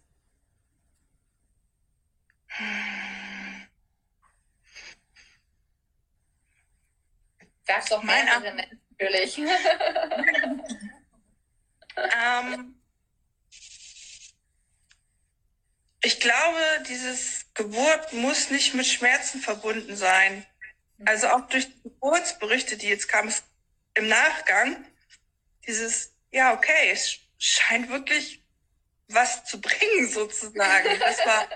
[7.66, 8.54] Es doch mehrere
[9.00, 9.38] natürlich.
[11.98, 12.79] ähm,
[16.02, 20.46] ich glaube, dieses Geburt muss nicht mit Schmerzen verbunden sein.
[21.06, 23.34] Also auch durch die Geburtsberichte, die jetzt kamen
[23.96, 24.86] im Nachgang,
[25.68, 28.44] dieses, ja, okay, es scheint wirklich
[29.08, 31.00] was zu bringen, sozusagen.
[31.00, 31.48] Das war,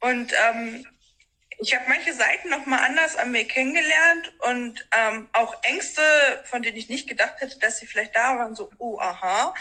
[0.10, 0.86] und ähm,
[1.62, 6.02] ich habe manche Seiten nochmal anders an mir kennengelernt und ähm, auch Ängste,
[6.44, 9.54] von denen ich nicht gedacht hätte, dass sie vielleicht da waren, so, oh, aha,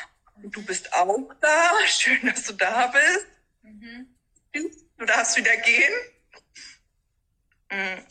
[0.43, 3.27] du bist auch da, schön, dass du da bist.
[3.61, 4.07] Mhm.
[4.97, 5.93] Du darfst wieder gehen.
[7.71, 8.03] Mm.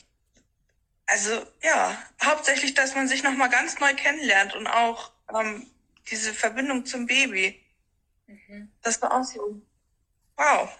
[1.07, 5.71] Also ja, hauptsächlich, dass man sich nochmal ganz neu kennenlernt und auch ähm,
[6.11, 7.65] diese Verbindung zum Baby.
[8.27, 8.71] Mhm.
[8.83, 9.61] Das war auch so,
[10.37, 10.79] wow.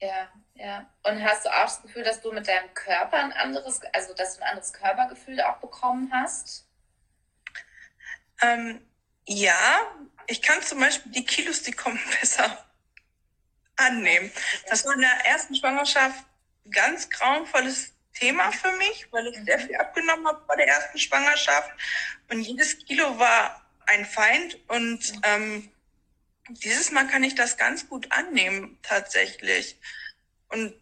[0.00, 0.86] Ja, ja.
[1.04, 4.36] Und hast du auch das Gefühl, dass du mit deinem Körper ein anderes, also dass
[4.36, 6.66] du ein anderes Körpergefühl auch bekommen hast?
[8.42, 8.84] Ähm,
[9.26, 9.80] ja,
[10.26, 12.64] ich kann zum Beispiel die Kilos, die kommen besser
[13.76, 14.30] annehmen.
[14.68, 16.24] Das war in der ersten Schwangerschaft
[16.70, 21.70] ganz grauenvolles Thema für mich, weil ich sehr viel abgenommen habe vor der ersten Schwangerschaft.
[22.28, 24.58] Und jedes Kilo war ein Feind.
[24.68, 25.70] Und ähm,
[26.48, 29.78] dieses Mal kann ich das ganz gut annehmen, tatsächlich.
[30.48, 30.74] Und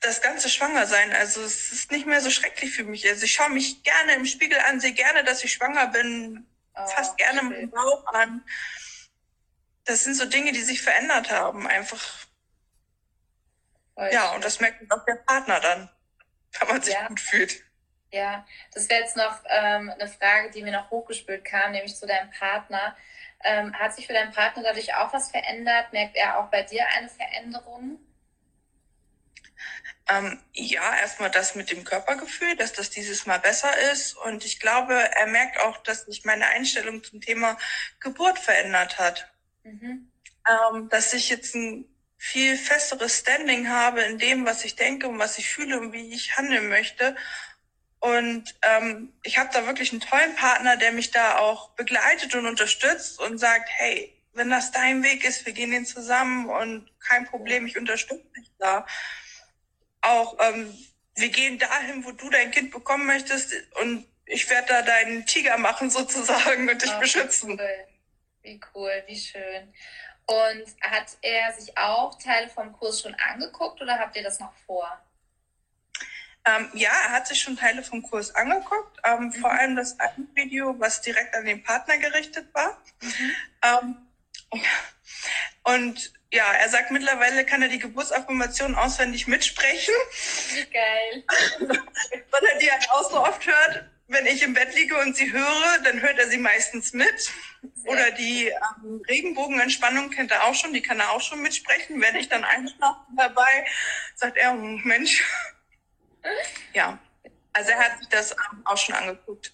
[0.00, 1.12] das ganze Schwangersein.
[1.12, 3.08] Also es ist nicht mehr so schrecklich für mich.
[3.08, 6.86] Also ich schaue mich gerne im Spiegel an, sehe gerne, dass ich schwanger bin, oh,
[6.86, 8.44] fast gerne mit dem Bauch an.
[9.84, 12.00] Das sind so Dinge, die sich verändert haben, einfach.
[13.94, 14.36] Voll ja, schön.
[14.36, 15.90] und das merkt auch der Partner dann,
[16.58, 17.08] wenn man sich ja.
[17.08, 17.64] gut fühlt.
[18.12, 22.06] Ja, das wäre jetzt noch ähm, eine Frage, die mir noch hochgespült kam, nämlich zu
[22.06, 22.94] deinem Partner.
[23.42, 25.92] Ähm, hat sich für deinen Partner dadurch auch was verändert?
[25.92, 27.98] Merkt er auch bei dir eine Veränderung?
[30.08, 34.16] Ähm, ja, erstmal das mit dem Körpergefühl, dass das dieses Mal besser ist.
[34.16, 37.56] Und ich glaube, er merkt auch, dass sich meine Einstellung zum Thema
[38.00, 39.32] Geburt verändert hat.
[39.62, 40.10] Mhm.
[40.48, 41.84] Ähm, dass ich jetzt ein
[42.16, 46.12] viel festeres Standing habe in dem, was ich denke und was ich fühle und wie
[46.12, 47.16] ich handeln möchte.
[47.98, 52.46] Und ähm, ich habe da wirklich einen tollen Partner, der mich da auch begleitet und
[52.46, 57.26] unterstützt und sagt, hey, wenn das dein Weg ist, wir gehen den zusammen und kein
[57.26, 58.86] Problem, ich unterstütze dich da
[60.02, 60.76] auch, ähm,
[61.14, 65.58] wir gehen dahin, wo du dein Kind bekommen möchtest und ich werde da deinen Tiger
[65.58, 67.50] machen sozusagen und dich oh, beschützen.
[67.52, 67.86] Cool.
[68.42, 69.72] Wie cool, wie schön.
[70.26, 74.54] Und hat er sich auch Teile vom Kurs schon angeguckt oder habt ihr das noch
[74.66, 75.00] vor?
[76.44, 79.32] Ähm, ja, er hat sich schon Teile vom Kurs angeguckt, ähm, mhm.
[79.32, 79.96] vor allem das
[80.34, 82.82] Video, was direkt an den Partner gerichtet war.
[83.00, 83.32] Mhm.
[83.62, 84.60] Ähm,
[85.64, 89.94] und ja, er sagt mittlerweile kann er die Geburtsaffirmation auswendig mitsprechen.
[90.54, 91.24] Wie geil.
[92.30, 93.90] Weil er die halt auch so oft hört.
[94.08, 97.30] Wenn ich im Bett liege und sie höre, dann hört er sie meistens mit.
[97.84, 102.00] Oder die ähm, Regenbogenentspannung kennt er auch schon, die kann er auch schon mitsprechen.
[102.00, 103.66] Wenn ich dann einschlafe dabei,
[104.14, 105.22] sagt er, hm, Mensch.
[106.72, 106.98] ja,
[107.52, 109.52] also er hat sich das ähm, auch schon angeguckt.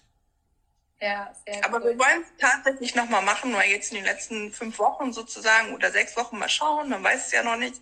[1.01, 1.91] Ja, sehr Aber cool.
[1.91, 5.91] wir wollen es tatsächlich nochmal machen, weil jetzt in den letzten fünf Wochen sozusagen oder
[5.91, 7.81] sechs Wochen mal schauen, man weiß es ja noch nicht.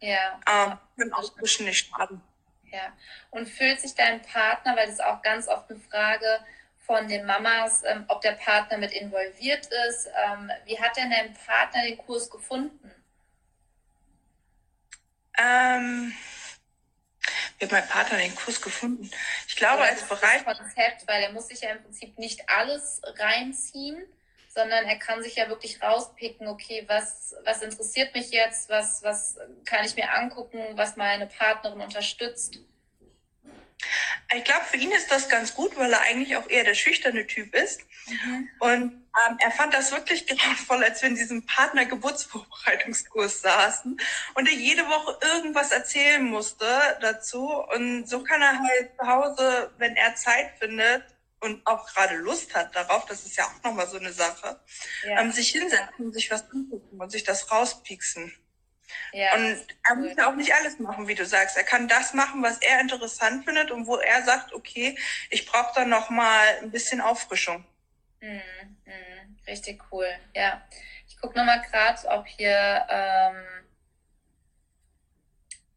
[0.00, 0.40] Ja.
[0.48, 2.20] Ähm, können auch zwischen nicht schaden.
[2.70, 2.92] Ja.
[3.30, 6.40] Und fühlt sich dein Partner, weil das ist auch ganz oft eine Frage
[6.86, 10.08] von den Mamas, ähm, ob der Partner mit involviert ist.
[10.26, 12.90] Ähm, wie hat denn dein Partner den Kurs gefunden?
[15.38, 16.14] Ähm,
[17.62, 19.08] wie hat mein Partner den Kurs gefunden?
[19.46, 20.44] Ich glaube, als bereit.
[20.44, 24.02] Konzept, weil er muss sich ja im Prinzip nicht alles reinziehen,
[24.48, 29.38] sondern er kann sich ja wirklich rauspicken, okay, was, was interessiert mich jetzt, was, was
[29.64, 32.58] kann ich mir angucken, was meine Partnerin unterstützt.
[34.34, 37.26] Ich glaube, für ihn ist das ganz gut, weil er eigentlich auch eher der schüchterne
[37.26, 37.82] Typ ist.
[38.08, 38.48] Mhm.
[38.60, 44.00] Und ähm, er fand das wirklich grauenvoll, als wir in diesem Partnergeburtsvorbereitungskurs saßen
[44.34, 46.66] und er jede Woche irgendwas erzählen musste
[47.00, 47.46] dazu.
[47.74, 51.04] Und so kann er halt zu Hause, wenn er Zeit findet
[51.40, 54.60] und auch gerade Lust hat darauf, das ist ja auch nochmal so eine Sache,
[55.04, 55.20] ja.
[55.20, 58.32] ähm, sich hinsetzen, sich was angucken und sich das rauspieksen.
[59.12, 61.56] Ja, und er muss ja auch nicht alles machen, wie du sagst.
[61.56, 64.96] Er kann das machen, was er interessant findet und wo er sagt, okay,
[65.30, 67.64] ich brauche da noch mal ein bisschen Auffrischung.
[68.20, 68.36] Mm,
[68.84, 70.08] mm, richtig cool.
[70.34, 70.62] Ja,
[71.08, 72.86] ich gucke noch mal gerade, ob hier.
[72.88, 73.62] Ähm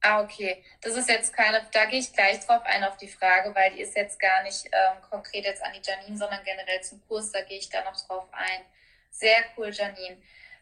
[0.07, 0.63] Ah, okay.
[0.81, 3.81] Das ist jetzt keine, da gehe ich gleich drauf ein auf die Frage, weil die
[3.81, 7.41] ist jetzt gar nicht ähm, konkret jetzt an die Janine, sondern generell zum Kurs, da
[7.41, 8.61] gehe ich da noch drauf ein.
[9.09, 10.17] Sehr cool, Janine.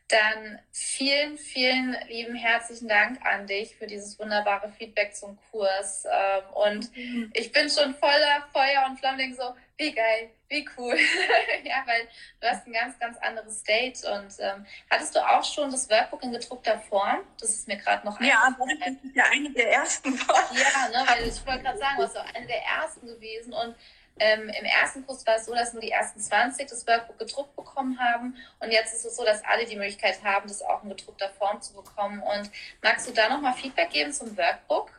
[0.09, 6.05] Dann vielen, vielen lieben herzlichen Dank an dich für dieses wunderbare Feedback zum Kurs.
[6.05, 7.31] Ähm, und mhm.
[7.33, 10.97] ich bin schon voller Feuer und Flamme, denke so, wie geil, wie cool.
[11.63, 12.07] ja, weil
[12.39, 14.03] du hast ein ganz, ganz anderes Date.
[14.03, 17.21] Und ähm, hattest du auch schon das Workbook in gedruckter Form?
[17.39, 20.13] Das ist mir gerade noch Ja, das ist ja eine der ersten.
[20.13, 23.53] Ja, ne, weil ich wollte gerade sagen, du warst eine der ersten gewesen.
[23.53, 23.75] Und
[24.19, 27.55] ähm, Im ersten Kurs war es so, dass nur die ersten 20 das Workbook gedruckt
[27.55, 28.37] bekommen haben.
[28.59, 31.61] Und jetzt ist es so, dass alle die Möglichkeit haben, das auch in gedruckter Form
[31.61, 32.21] zu bekommen.
[32.21, 34.91] Und magst du da nochmal Feedback geben zum Workbook?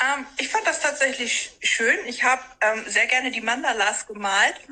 [0.00, 1.98] Ähm, ich fand das tatsächlich schön.
[2.06, 4.60] Ich habe ähm, sehr gerne die Mandalas gemalt.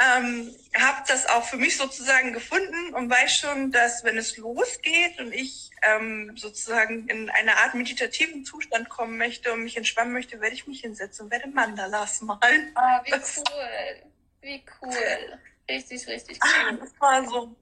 [0.00, 5.18] ähm, habe das auch für mich sozusagen gefunden und weiß schon, dass wenn es losgeht
[5.18, 10.40] und ich ähm, sozusagen in eine Art meditativen Zustand kommen möchte und mich entspannen möchte,
[10.40, 12.70] werde ich mich hinsetzen und werde Mandalas malen.
[12.76, 14.02] Ah, wie das, cool.
[14.40, 15.38] Wie cool.
[15.68, 16.78] Richtig, richtig ah, cool.
[16.78, 17.56] Das war so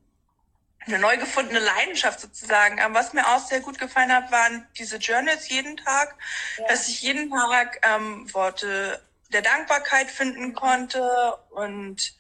[0.87, 2.80] eine neu gefundene Leidenschaft sozusagen.
[2.80, 6.14] Aber was mir auch sehr gut gefallen hat, waren diese Journals jeden Tag,
[6.59, 6.68] ja.
[6.68, 9.01] dass ich jeden Tag ähm, Worte
[9.33, 12.14] der Dankbarkeit finden konnte und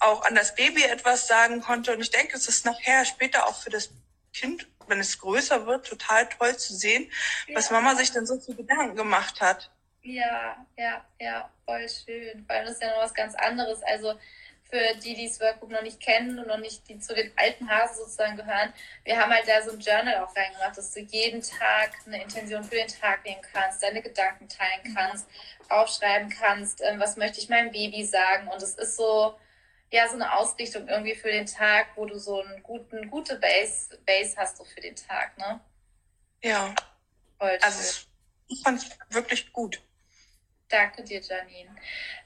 [0.00, 1.92] auch an das Baby etwas sagen konnte.
[1.92, 3.90] Und ich denke, es ist nachher später auch für das
[4.32, 7.10] Kind, wenn es größer wird, total toll zu sehen,
[7.46, 7.56] ja.
[7.56, 9.70] was Mama sich dann so viel Gedanken gemacht hat.
[10.02, 12.44] Ja, ja, ja, voll schön.
[12.48, 13.82] Weil das ist ja noch was ganz anderes.
[13.82, 14.18] Also
[14.72, 17.68] für die, die das Workbook noch nicht kennen und noch nicht, die zu den alten
[17.68, 18.72] Hasen sozusagen gehören,
[19.04, 22.64] wir haben halt da so ein Journal auch reingemacht, dass du jeden Tag eine Intention
[22.64, 25.26] für den Tag nehmen kannst, deine Gedanken teilen kannst,
[25.68, 28.48] aufschreiben kannst, ähm, was möchte ich meinem Baby sagen.
[28.48, 29.38] Und es ist so,
[29.90, 33.98] ja, so eine Ausrichtung irgendwie für den Tag, wo du so einen guten, gute Base,
[34.06, 35.60] Base hast so für den Tag, ne?
[36.42, 36.74] Ja.
[37.38, 38.06] Voll also,
[38.48, 39.82] ich fand es wirklich gut.
[40.72, 41.76] Danke dir, Janine.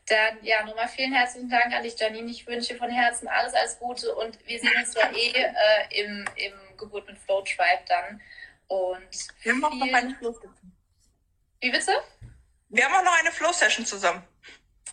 [0.07, 2.31] Dann, ja, nochmal vielen herzlichen Dank an dich, Janine.
[2.31, 6.25] Ich wünsche von Herzen alles, alles Gute und wir sehen uns ja eh äh, im,
[6.37, 8.23] im Geburt mit Flow Tribe dann.
[8.69, 10.77] Und wir haben auch noch eine Flow Session.
[11.61, 11.93] Wie bitte?
[12.69, 14.23] Wir haben auch noch eine Flow Session zusammen.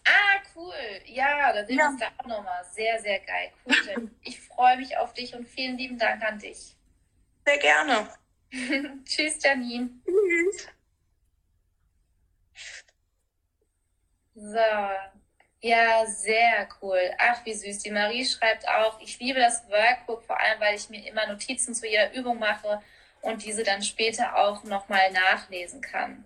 [0.04, 0.74] Ah, cool.
[1.06, 2.66] Ja, da sehen wir uns da auch nochmal.
[2.72, 3.52] Sehr, sehr geil.
[3.66, 4.12] Cool, Janine.
[4.24, 6.76] Ich freue mich auf dich und vielen lieben Dank an dich.
[7.46, 8.10] Sehr gerne.
[9.06, 9.92] Tschüss, Janine.
[10.04, 10.68] Tschüss.
[14.44, 14.60] So.
[15.62, 17.00] Ja, sehr cool.
[17.18, 17.80] Ach, wie süß.
[17.80, 21.74] Die Marie schreibt auch, ich liebe das Workbook, vor allem, weil ich mir immer Notizen
[21.74, 22.82] zu jeder Übung mache
[23.22, 26.26] und diese dann später auch nochmal nachlesen kann.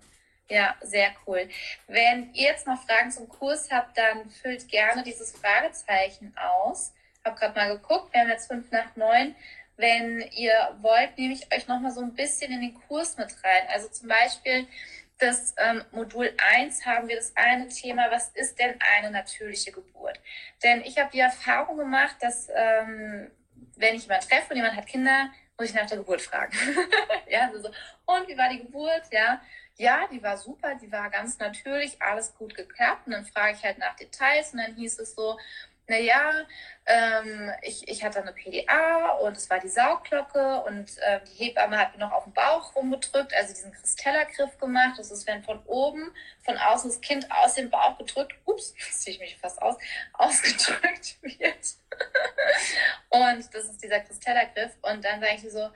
[0.50, 1.48] Ja, sehr cool.
[1.86, 6.92] Wenn ihr jetzt noch Fragen zum Kurs habt, dann füllt gerne dieses Fragezeichen aus.
[7.24, 9.36] Hab gerade mal geguckt, wir haben jetzt fünf nach neun.
[9.76, 13.68] Wenn ihr wollt, nehme ich euch nochmal so ein bisschen in den Kurs mit rein.
[13.68, 14.66] Also zum Beispiel,
[15.18, 20.20] das ähm, Modul 1 haben wir das eine Thema, was ist denn eine natürliche Geburt?
[20.62, 23.30] Denn ich habe die Erfahrung gemacht, dass ähm,
[23.76, 26.56] wenn ich jemanden treffe und jemand hat Kinder, muss ich nach der Geburt fragen.
[27.28, 27.68] ja, also so,
[28.06, 29.02] und wie war die Geburt?
[29.10, 29.40] Ja,
[29.76, 33.06] ja, die war super, die war ganz natürlich, alles gut geklappt.
[33.06, 35.38] Und dann frage ich halt nach Details und dann hieß es so,
[35.88, 36.46] naja,
[36.84, 41.78] ähm, ich, ich hatte eine PDA und es war die Saugglocke und äh, die Hebamme
[41.78, 44.98] hat mir noch auf den Bauch rumgedrückt, also diesen Kristellergriff gemacht.
[44.98, 46.12] Das ist, wenn von oben,
[46.44, 49.76] von außen das Kind aus dem Bauch gedrückt, ups, ziehe ich mich fast aus,
[50.12, 51.74] ausgedrückt wird.
[53.08, 54.72] und das ist dieser Kristellergriff.
[54.82, 55.70] Und dann sage ich so,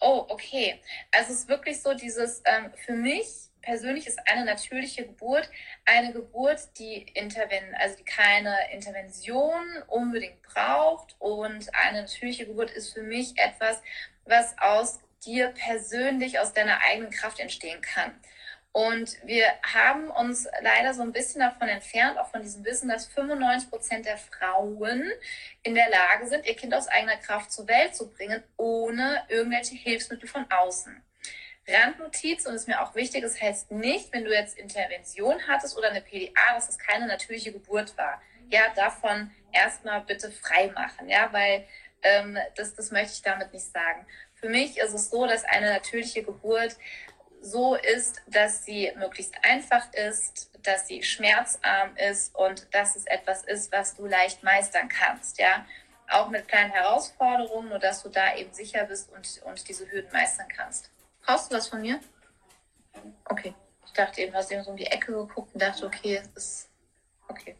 [0.00, 0.80] oh, okay.
[1.12, 5.50] Also es ist wirklich so dieses, ähm, für mich persönlich ist eine natürliche Geburt
[5.84, 12.92] eine Geburt, die interven also die keine Intervention unbedingt braucht und eine natürliche Geburt ist
[12.92, 13.80] für mich etwas,
[14.24, 18.14] was aus dir persönlich aus deiner eigenen Kraft entstehen kann.
[18.72, 23.06] Und wir haben uns leider so ein bisschen davon entfernt, auch von diesem Wissen, dass
[23.06, 25.10] 95 Prozent der Frauen
[25.62, 29.74] in der Lage sind, ihr Kind aus eigener Kraft zur Welt zu bringen, ohne irgendwelche
[29.74, 31.02] Hilfsmittel von außen.
[31.68, 35.76] Randnotiz, und ist mir auch wichtig, es das heißt nicht, wenn du jetzt Intervention hattest
[35.76, 38.22] oder eine PDA, dass es keine natürliche Geburt war.
[38.50, 41.66] Ja, davon erstmal bitte frei machen, ja, weil
[42.02, 44.06] ähm, das, das möchte ich damit nicht sagen.
[44.34, 46.76] Für mich ist es so, dass eine natürliche Geburt
[47.40, 53.44] so ist, dass sie möglichst einfach ist, dass sie schmerzarm ist und dass es etwas
[53.44, 55.66] ist, was du leicht meistern kannst, ja.
[56.10, 60.10] Auch mit kleinen Herausforderungen, nur dass du da eben sicher bist und, und diese Hürden
[60.10, 60.90] meistern kannst.
[61.28, 62.00] Brauchst du was von mir?
[63.26, 63.54] Okay.
[63.84, 66.28] Ich dachte eben, du hast eben so um die Ecke geguckt und dachte, okay, es
[66.28, 66.70] ist
[67.28, 67.54] okay.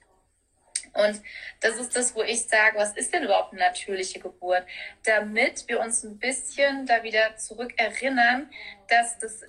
[0.95, 1.23] Und
[1.61, 4.65] das ist das, wo ich sage, was ist denn überhaupt eine natürliche Geburt?
[5.05, 8.51] Damit wir uns ein bisschen da wieder zurück erinnern,
[8.89, 9.43] dass das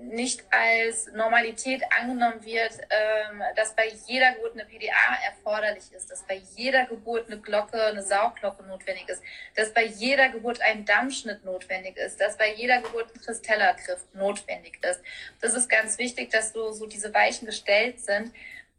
[0.00, 6.26] nicht als Normalität angenommen wird, ähm, dass bei jeder Geburt eine PDA erforderlich ist, dass
[6.26, 9.22] bei jeder Geburt eine Glocke, eine Saugglocke notwendig ist,
[9.54, 14.78] dass bei jeder Geburt ein Dammschnitt notwendig ist, dass bei jeder Geburt ein Kristellergriff notwendig
[14.82, 15.00] ist.
[15.40, 18.32] Das ist ganz wichtig, dass so, so diese Weichen gestellt sind,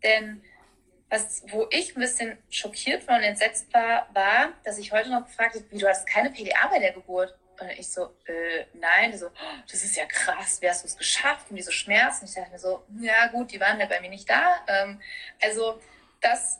[0.03, 0.43] denn
[1.09, 5.25] was, wo ich ein bisschen schockiert war und entsetzt war, war, dass ich heute noch
[5.25, 7.37] gefragt habe, wie du hast keine PDA bei der Geburt.
[7.59, 10.97] Und ich so, äh, nein, so, oh, das ist ja krass, wie hast du es
[10.97, 12.25] geschafft und diese Schmerzen.
[12.25, 14.65] Ich dachte mir so, ja gut, die waren ja bei mir nicht da.
[14.67, 14.99] Ähm,
[15.39, 15.79] also
[16.19, 16.59] das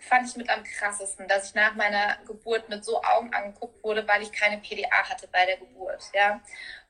[0.00, 4.06] fand ich mit am krassesten, dass ich nach meiner Geburt mit so Augen angeguckt wurde,
[4.08, 6.10] weil ich keine PDA hatte bei der Geburt.
[6.12, 6.40] Ja.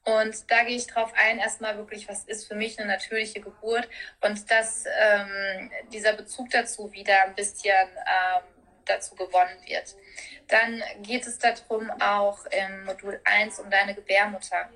[0.05, 3.89] Und da gehe ich drauf ein, erstmal wirklich, was ist für mich eine natürliche Geburt
[4.21, 8.43] und dass ähm, dieser Bezug dazu wieder ein bisschen ähm,
[8.85, 9.95] dazu gewonnen wird.
[10.49, 14.69] Dann geht es darum auch im Modul 1 um deine Gebärmutter.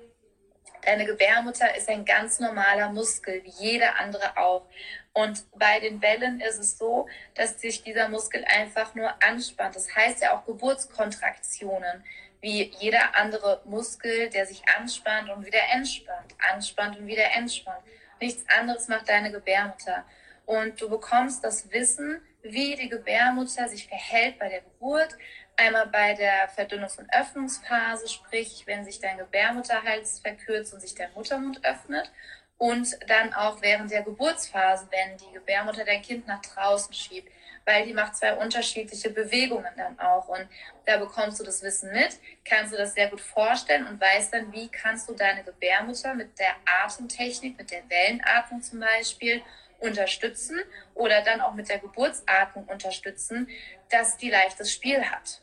[0.83, 4.65] Deine Gebärmutter ist ein ganz normaler Muskel, wie jeder andere auch.
[5.11, 9.75] Und bei den Wellen ist es so, dass sich dieser Muskel einfach nur anspannt.
[9.75, 12.05] Das heißt ja auch Geburtskontraktionen
[12.47, 17.83] wie jeder andere Muskel, der sich anspannt und wieder entspannt, anspannt und wieder entspannt.
[18.21, 20.05] Nichts anderes macht deine Gebärmutter.
[20.45, 25.17] Und du bekommst das Wissen, wie die Gebärmutter sich verhält bei der Geburt,
[25.57, 31.09] einmal bei der Verdünnungs- und Öffnungsphase, sprich, wenn sich dein Gebärmutterhals verkürzt und sich der
[31.09, 32.09] Muttermund öffnet,
[32.57, 37.29] und dann auch während der Geburtsphase, wenn die Gebärmutter dein Kind nach draußen schiebt,
[37.67, 40.29] weil die macht zwei unterschiedliche Bewegungen dann auch.
[40.29, 40.47] Und
[40.85, 44.53] da bekommst du das Wissen mit, kannst du das sehr gut vorstellen und weißt dann,
[44.53, 49.41] wie kannst du deine Gebärmutter mit der Atemtechnik, mit der Wellenatmung zum Beispiel,
[49.79, 50.61] unterstützen
[50.95, 53.49] oder dann auch mit der Geburtsatmung unterstützen,
[53.89, 55.41] dass die leichtes Spiel hat.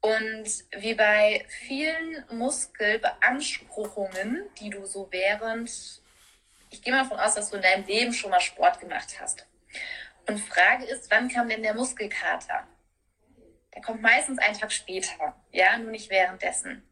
[0.00, 5.70] Und wie bei vielen Muskelbeanspruchungen, die du so während,
[6.70, 9.46] ich gehe mal davon aus, dass du in deinem Leben schon mal Sport gemacht hast.
[10.28, 12.66] Und Frage ist, wann kam denn der Muskelkater?
[13.74, 16.86] Der kommt meistens einen Tag später, ja, nur nicht währenddessen.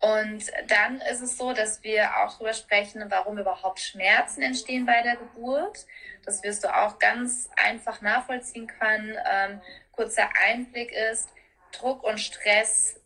[0.00, 5.02] Und dann ist es so, dass wir auch darüber sprechen, warum überhaupt Schmerzen entstehen bei
[5.02, 5.86] der Geburt.
[6.24, 9.16] Das wirst du auch ganz einfach nachvollziehen können.
[9.30, 9.60] Ähm,
[9.92, 11.30] kurzer Einblick ist,
[11.72, 13.00] Druck und Stress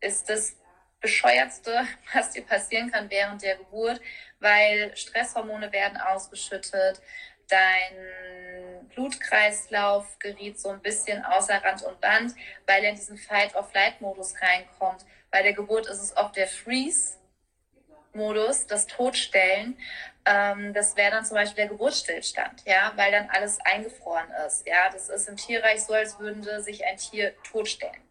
[0.00, 0.56] ist das
[1.00, 4.00] bescheuertste, was dir passieren kann während der Geburt,
[4.38, 7.00] weil Stresshormone werden ausgeschüttet,
[7.48, 12.34] dein Blutkreislauf geriet so ein bisschen außer Rand und Band,
[12.66, 15.04] weil er in diesen Fight-of-Flight-Modus reinkommt.
[15.30, 19.78] Bei der Geburt ist es oft der Freeze-Modus, das Todstellen.
[20.24, 24.66] Ähm, das wäre dann zum Beispiel der Geburtsstillstand, ja, weil dann alles eingefroren ist.
[24.66, 28.05] Ja, das ist im Tierreich so, als würde sich ein Tier totstellen.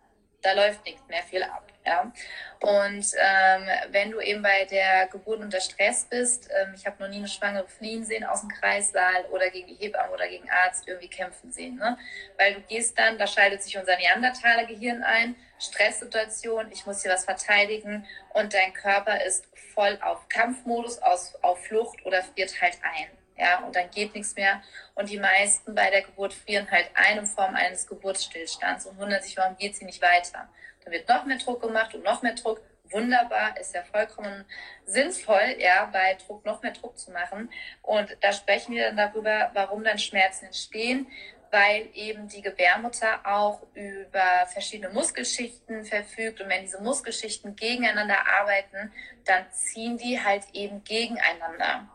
[0.45, 1.63] Da läuft nichts mehr viel ab.
[1.83, 2.11] Ja?
[2.59, 7.09] Und ähm, wenn du eben bei der Geburt unter Stress bist, ähm, ich habe noch
[7.09, 10.87] nie eine Schwangere fliehen sehen aus dem Kreissaal oder gegen die Hebamme oder gegen Arzt
[10.87, 11.77] irgendwie kämpfen sehen.
[11.77, 11.97] Ne?
[12.37, 17.11] Weil du gehst dann, da schaltet sich unser Neandertaler Gehirn ein, Stresssituation, ich muss hier
[17.11, 22.77] was verteidigen und dein Körper ist voll auf Kampfmodus, aus, auf Flucht oder friert halt
[22.83, 23.24] ein.
[23.37, 24.61] Ja, und dann geht nichts mehr.
[24.93, 29.21] Und die meisten bei der Geburt frieren halt ein in Form eines Geburtsstillstands und wundern
[29.21, 30.47] sich, warum geht sie nicht weiter.
[30.83, 32.61] Da wird noch mehr Druck gemacht und noch mehr Druck.
[32.91, 34.45] Wunderbar, ist ja vollkommen
[34.85, 37.49] sinnvoll, ja, bei Druck noch mehr Druck zu machen.
[37.81, 41.07] Und da sprechen wir dann darüber, warum dann Schmerzen entstehen,
[41.49, 46.41] weil eben die Gebärmutter auch über verschiedene Muskelschichten verfügt.
[46.41, 48.93] Und wenn diese Muskelschichten gegeneinander arbeiten,
[49.25, 51.87] dann ziehen die halt eben gegeneinander.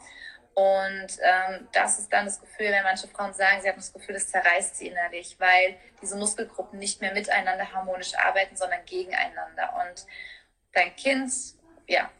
[0.54, 4.14] Und ähm, das ist dann das Gefühl, wenn manche Frauen sagen, sie haben das Gefühl,
[4.14, 9.72] das zerreißt sie innerlich, weil diese Muskelgruppen nicht mehr miteinander harmonisch arbeiten, sondern gegeneinander.
[9.86, 10.06] Und
[10.72, 11.32] dein Kind,
[11.86, 12.10] ja,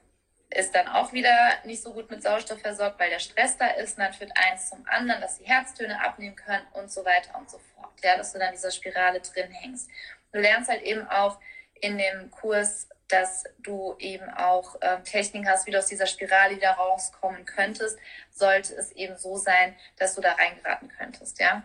[0.50, 3.96] ist dann auch wieder nicht so gut mit Sauerstoff versorgt, weil der Stress da ist.
[3.96, 7.48] Und dann führt eins zum anderen, dass die Herztöne abnehmen können und so weiter und
[7.48, 7.92] so fort.
[8.02, 9.88] Ja, dass du dann in dieser Spirale drin hängst.
[10.32, 11.38] Du lernst halt eben auch
[11.74, 16.56] in dem Kurs dass du eben auch ähm, Techniken hast, wie du aus dieser Spirale
[16.56, 17.98] wieder rauskommen könntest,
[18.30, 21.62] sollte es eben so sein, dass du da reingeraten könntest, ja.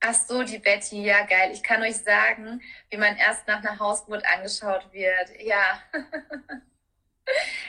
[0.00, 1.50] Ach so, die Betty, ja geil.
[1.52, 5.40] Ich kann euch sagen, wie man erst nach einer Hausgeburt angeschaut wird.
[5.40, 5.82] Ja.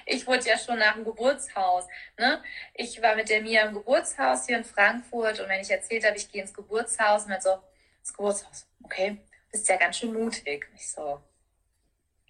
[0.06, 1.86] ich wurde ja schon nach dem Geburtshaus.
[2.18, 2.44] Ne?
[2.74, 6.18] Ich war mit der Mia im Geburtshaus hier in Frankfurt und wenn ich erzählt habe,
[6.18, 7.58] ich gehe ins Geburtshaus und dann so,
[8.00, 9.18] ins Geburtshaus, okay,
[9.56, 10.68] bist ja ganz schön mutig.
[10.76, 11.24] Ich so,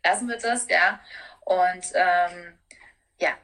[0.03, 0.99] lassen wir das, ja.
[1.43, 2.59] Und ähm,
[3.17, 3.35] ja,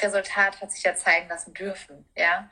[0.00, 2.48] Resultat hat sich ja zeigen lassen dürfen, ja.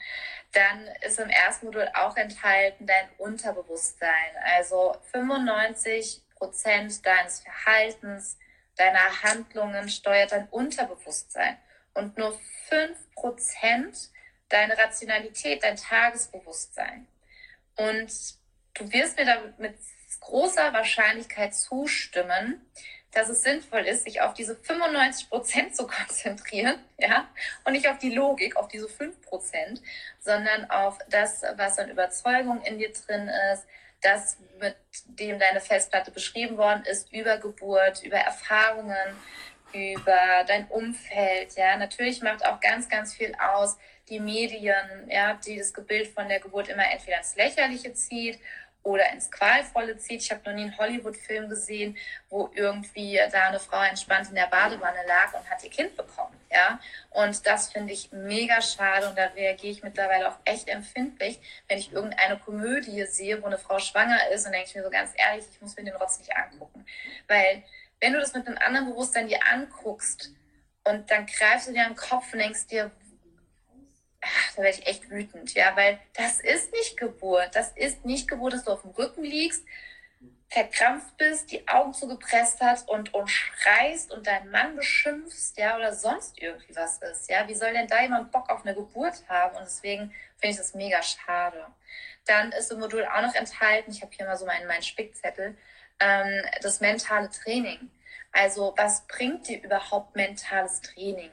[0.50, 4.36] Dann ist im ersten Modul auch enthalten dein Unterbewusstsein.
[4.56, 8.38] Also 95 Prozent deines Verhaltens,
[8.76, 11.58] deiner Handlungen steuert dein Unterbewusstsein.
[11.94, 12.36] Und nur
[12.70, 14.10] 5 Prozent
[14.48, 17.06] deine Rationalität, dein Tagesbewusstsein.
[17.76, 18.12] Und
[18.74, 19.78] du wirst mir damit
[20.22, 22.64] großer Wahrscheinlichkeit zustimmen,
[23.12, 27.28] dass es sinnvoll ist, sich auf diese 95 Prozent zu konzentrieren, ja,
[27.64, 29.82] und nicht auf die Logik, auf diese 5 Prozent,
[30.20, 33.66] sondern auf das, was an Überzeugung in dir drin ist,
[34.00, 39.16] das, mit dem deine Festplatte beschrieben worden ist, über Geburt, über Erfahrungen,
[39.72, 41.76] über dein Umfeld, ja.
[41.76, 46.40] Natürlich macht auch ganz, ganz viel aus die Medien, ja, die das Gebild von der
[46.40, 48.40] Geburt immer entweder ins Lächerliche zieht
[48.82, 50.22] oder ins Qualvolle zieht.
[50.22, 51.96] Ich habe noch nie einen Hollywood-Film gesehen,
[52.28, 56.36] wo irgendwie da eine Frau entspannt in der Badewanne lag und hat ihr Kind bekommen.
[56.50, 56.78] Ja,
[57.10, 61.78] und das finde ich mega schade und da reagiere ich mittlerweile auch echt empfindlich, wenn
[61.78, 65.12] ich irgendeine Komödie sehe, wo eine Frau schwanger ist und denke ich mir so ganz
[65.16, 66.84] ehrlich, ich muss mir den Rotz nicht angucken.
[67.28, 67.62] Weil
[68.00, 70.30] wenn du das mit einem anderen Bewusstsein dir anguckst
[70.84, 72.90] und dann greifst du dir an den Kopf und denkst dir,
[74.22, 77.50] ach, da werde ich echt wütend, ja, weil das ist nicht Geburt.
[77.54, 79.64] Das ist nicht Geburt, dass du auf dem Rücken liegst,
[80.48, 85.94] verkrampft bist, die Augen zugepresst hast und, und schreist und deinen Mann beschimpfst, ja, oder
[85.94, 87.48] sonst irgendwie was ist, ja.
[87.48, 89.56] Wie soll denn da jemand Bock auf eine Geburt haben?
[89.56, 91.66] Und deswegen finde ich das mega schade.
[92.26, 95.56] Dann ist im Modul auch noch enthalten, ich habe hier mal so meinen, meinen Spickzettel,
[96.00, 97.90] ähm, das mentale Training.
[98.30, 101.30] Also was bringt dir überhaupt mentales Training?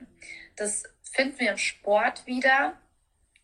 [0.56, 2.74] Das finden wir im Sport wieder.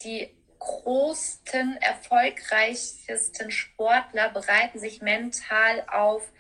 [0.04, 6.32] die größten, erfolgreichsten Sportler bereiten sich mental auf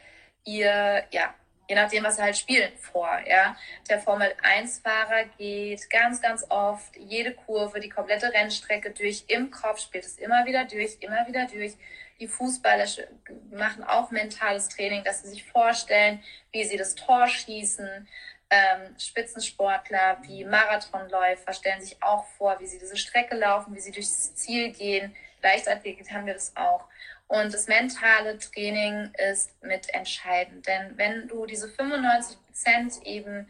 [0.43, 1.33] ihr, ja,
[1.67, 3.19] je nachdem, was sie halt spielen, vor.
[3.27, 3.55] Ja.
[3.89, 10.05] Der Formel-1-Fahrer geht ganz, ganz oft jede Kurve, die komplette Rennstrecke durch, im Kopf, spielt
[10.05, 11.73] es immer wieder durch, immer wieder durch.
[12.19, 12.85] Die Fußballer
[13.51, 18.07] machen auch mentales Training, dass sie sich vorstellen, wie sie das Tor schießen.
[18.49, 23.91] Ähm, Spitzensportler wie Marathonläufer stellen sich auch vor, wie sie diese Strecke laufen, wie sie
[23.91, 25.15] durchs Ziel gehen.
[25.41, 26.85] Leichtathletik haben wir das auch.
[27.27, 30.67] Und das mentale Training ist mitentscheidend.
[30.67, 33.49] Denn wenn du diese 95 Prozent eben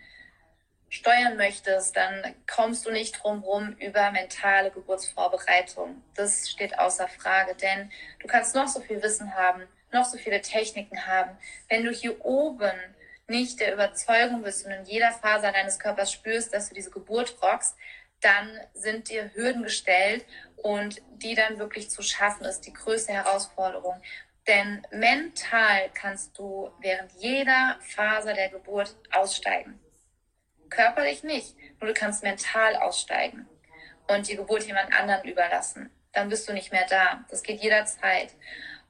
[0.90, 6.02] steuern möchtest, dann kommst du nicht drum rum über mentale Geburtsvorbereitung.
[6.16, 10.42] Das steht außer Frage, denn du kannst noch so viel Wissen haben, noch so viele
[10.42, 11.38] Techniken haben.
[11.68, 12.72] Wenn du hier oben
[13.28, 17.38] nicht der Überzeugung bist und in jeder Faser deines Körpers spürst, dass du diese Geburt
[17.42, 17.76] rockst,
[18.22, 20.26] dann sind dir Hürden gestellt
[20.58, 24.02] und die dann wirklich zu schaffen, ist die größte Herausforderung.
[24.48, 29.80] Denn mental kannst du während jeder Phase der Geburt aussteigen.
[30.70, 33.48] Körperlich nicht, nur du kannst mental aussteigen
[34.08, 35.90] und die Geburt jemand anderen überlassen.
[36.14, 37.26] Dann bist du nicht mehr da.
[37.30, 38.34] Das geht jederzeit.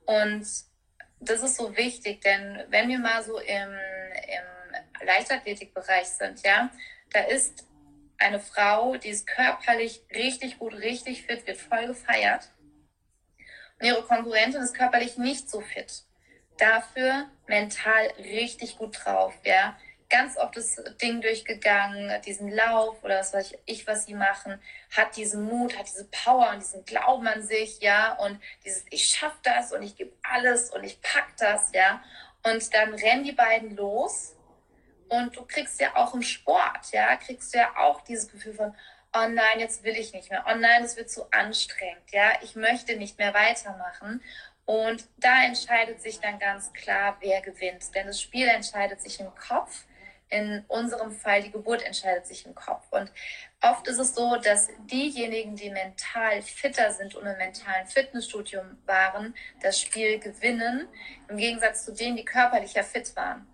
[0.05, 0.45] Und
[1.20, 6.70] das ist so wichtig, denn wenn wir mal so im, im Leichtathletikbereich sind, ja,
[7.11, 7.66] da ist
[8.18, 12.51] eine Frau, die ist körperlich richtig gut, richtig fit, wird voll gefeiert.
[13.80, 16.03] Und ihre Konkurrentin ist körperlich nicht so fit.
[16.57, 19.78] Dafür mental richtig gut drauf, ja.
[20.10, 24.62] Ganz oft das Ding durchgegangen, diesen Lauf oder was weiß ich, was sie machen,
[24.95, 29.08] hat diesen Mut, hat diese Power und diesen Glauben an sich, ja, und dieses, ich
[29.08, 32.03] schaff das und ich gebe alles und ich pack das, ja.
[32.43, 34.36] Und dann rennen die beiden los
[35.10, 38.76] und du kriegst ja auch im Sport, ja, kriegst du ja auch dieses Gefühl von,
[39.14, 42.56] oh nein, jetzt will ich nicht mehr, oh nein, es wird zu anstrengend, ja, ich
[42.56, 44.22] möchte nicht mehr weitermachen.
[44.66, 47.93] Und da entscheidet sich dann ganz klar, wer gewinnt.
[47.93, 49.86] Denn das Spiel entscheidet sich im Kopf.
[50.30, 52.86] In unserem Fall die Geburt entscheidet sich im Kopf.
[52.91, 53.11] Und
[53.61, 59.36] oft ist es so, dass diejenigen, die mental fitter sind und im mentalen Fitnessstudium waren,
[59.61, 60.88] das Spiel gewinnen,
[61.30, 63.47] im Gegensatz zu denen, die körperlicher fit waren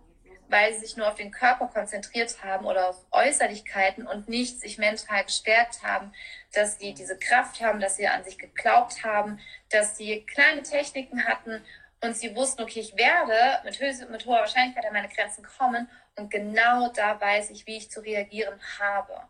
[0.51, 4.77] weil sie sich nur auf den Körper konzentriert haben oder auf Äußerlichkeiten und nicht sich
[4.77, 6.11] mental gestärkt haben,
[6.53, 11.25] dass sie diese Kraft haben, dass sie an sich geglaubt haben, dass sie kleine Techniken
[11.25, 11.63] hatten
[12.03, 13.79] und sie wussten, okay, ich werde mit,
[14.09, 18.01] mit hoher Wahrscheinlichkeit an meine Grenzen kommen und genau da weiß ich, wie ich zu
[18.01, 19.21] reagieren habe.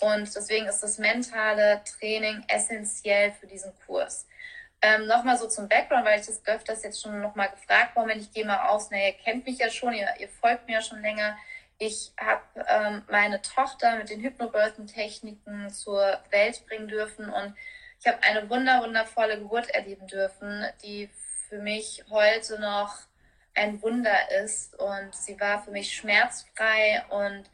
[0.00, 4.26] Und deswegen ist das mentale Training essentiell für diesen Kurs.
[4.82, 8.20] Ähm, nochmal so zum Background, weil ich das öfters jetzt schon nochmal gefragt worden bin.
[8.20, 10.82] Ich gehe mal aus, naja, ihr kennt mich ja schon, ihr, ihr folgt mir ja
[10.82, 11.36] schon länger.
[11.78, 17.54] Ich habe ähm, meine Tochter mit den Hypnobirthing-Techniken zur Welt bringen dürfen und
[17.98, 21.10] ich habe eine wunder, wundervolle Geburt erleben dürfen, die
[21.50, 22.96] für mich heute noch
[23.54, 24.78] ein Wunder ist.
[24.78, 27.50] Und sie war für mich schmerzfrei und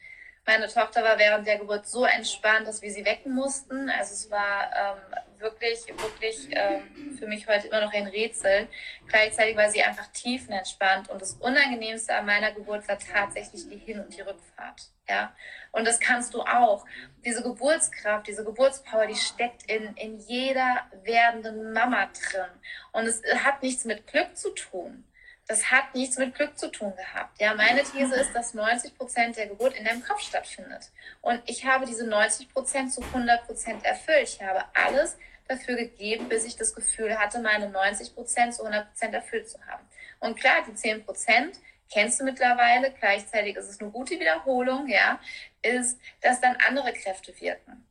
[0.47, 3.90] meine Tochter war während der Geburt so entspannt, dass wir sie wecken mussten.
[3.90, 8.68] Also es war ähm, wirklich, wirklich ähm, für mich heute immer noch ein Rätsel.
[9.09, 14.01] Gleichzeitig war sie einfach tiefenentspannt und das Unangenehmste an meiner Geburt war tatsächlich die Hin-
[14.01, 14.82] und die Rückfahrt.
[15.09, 15.34] Ja,
[15.72, 16.84] und das kannst du auch.
[17.24, 22.51] Diese Geburtskraft, diese Geburtspower, die steckt in, in jeder werdenden Mama drin.
[22.92, 25.05] Und es hat nichts mit Glück zu tun
[25.47, 27.40] das hat nichts mit Glück zu tun gehabt.
[27.40, 30.90] Ja, meine These ist, dass 90 Prozent der Geburt in deinem Kopf stattfindet.
[31.22, 34.28] Und ich habe diese 90 Prozent zu 100 Prozent erfüllt.
[34.28, 35.16] Ich habe alles
[35.47, 39.64] dafür gegeben, bis ich das Gefühl hatte, meine 90 Prozent zu 100 Prozent erfüllt zu
[39.66, 39.86] haben.
[40.18, 41.57] Und klar, die 10 Prozent
[41.92, 42.90] kennst du mittlerweile.
[42.90, 45.20] Gleichzeitig ist es eine gute Wiederholung, ja,
[45.62, 47.86] ist, dass dann andere Kräfte wirken.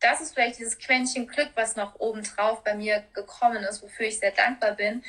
[0.00, 4.18] Das ist vielleicht dieses Quäntchen Glück, was noch obendrauf bei mir gekommen ist, wofür ich
[4.18, 5.02] sehr dankbar bin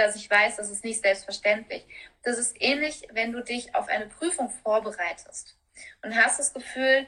[0.00, 1.86] dass ich weiß, das ist nicht selbstverständlich.
[2.22, 5.56] Das ist ähnlich, wenn du dich auf eine Prüfung vorbereitest
[6.02, 7.06] und hast das Gefühl,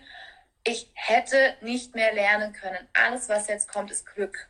[0.65, 2.89] ich hätte nicht mehr lernen können.
[2.93, 4.49] Alles, was jetzt kommt, ist Glück.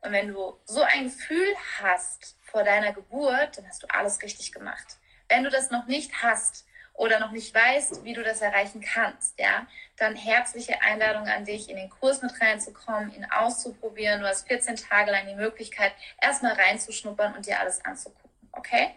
[0.00, 4.52] Und wenn du so ein Gefühl hast vor deiner Geburt, dann hast du alles richtig
[4.52, 4.98] gemacht.
[5.28, 9.38] Wenn du das noch nicht hast, oder noch nicht weißt, wie du das erreichen kannst,
[9.38, 9.66] ja,
[9.96, 14.20] dann herzliche Einladung an dich, in den Kurs mit reinzukommen, ihn auszuprobieren.
[14.20, 15.92] Du hast 14 Tage lang die Möglichkeit,
[16.22, 18.94] erstmal reinzuschnuppern und dir alles anzugucken, okay?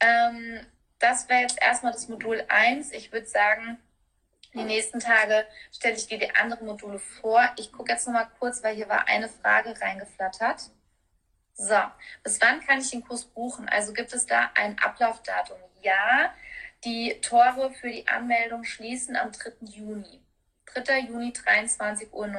[0.00, 0.66] Ähm,
[0.98, 2.92] das wäre jetzt erstmal das Modul 1.
[2.92, 3.78] Ich würde sagen,
[4.54, 7.50] die nächsten Tage stelle ich dir die anderen Module vor.
[7.58, 10.70] Ich gucke jetzt nochmal kurz, weil hier war eine Frage reingeflattert.
[11.54, 11.76] So,
[12.22, 13.68] bis wann kann ich den Kurs buchen?
[13.68, 15.56] Also gibt es da ein Ablaufdatum?
[15.82, 16.32] Ja,
[16.84, 19.52] die Tore für die Anmeldung schließen am 3.
[19.60, 20.20] Juni.
[20.66, 21.00] 3.
[21.00, 22.30] Juni 23.59 Uhr.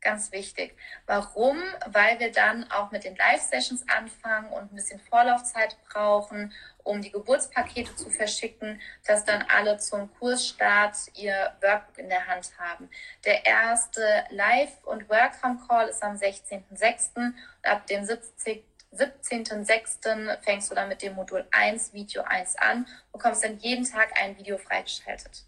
[0.00, 0.76] Ganz wichtig.
[1.06, 1.60] Warum?
[1.86, 6.52] Weil wir dann auch mit den Live-Sessions anfangen und ein bisschen Vorlaufzeit brauchen,
[6.84, 12.52] um die Geburtspakete zu verschicken, dass dann alle zum Kursstart ihr Workbook in der Hand
[12.56, 12.88] haben.
[13.24, 17.16] Der erste Live- und Welcome-Call ist am 16.06.
[17.16, 18.64] und ab dem 70
[18.96, 20.42] 17.06.
[20.42, 24.36] fängst du dann mit dem Modul 1, Video 1 an, bekommst dann jeden Tag ein
[24.38, 25.44] Video freigeschaltet.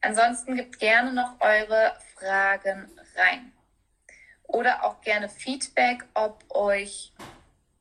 [0.00, 3.52] Ansonsten gebt gerne noch eure Fragen rein.
[4.44, 7.12] Oder auch gerne Feedback, ob euch,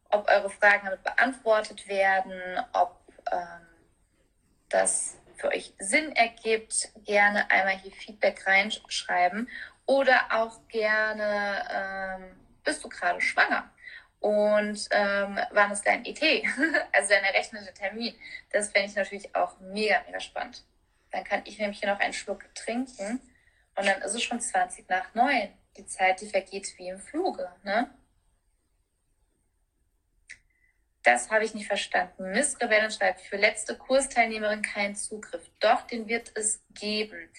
[0.09, 2.99] ob eure Fragen damit beantwortet werden, ob
[3.31, 3.67] ähm,
[4.67, 6.89] das für euch Sinn ergibt.
[7.05, 9.49] Gerne einmal hier Feedback reinschreiben.
[9.85, 13.69] Oder auch gerne, ähm, bist du gerade schwanger?
[14.19, 16.21] Und ähm, wann ist dein ET?
[16.91, 18.15] also dein errechnete Termin.
[18.51, 20.63] Das fände ich natürlich auch mega, mega spannend.
[21.11, 23.21] Dann kann ich nämlich hier noch einen Schluck trinken
[23.75, 25.49] und dann ist es schon 20 nach 9.
[25.77, 27.49] Die Zeit, die vergeht wie im Fluge.
[27.63, 27.89] Ne?
[31.03, 32.31] Das habe ich nicht verstanden.
[32.31, 35.49] Miss Rebellen schreibt, für letzte Kursteilnehmerin keinen Zugriff.
[35.59, 37.31] Doch, den wird es geben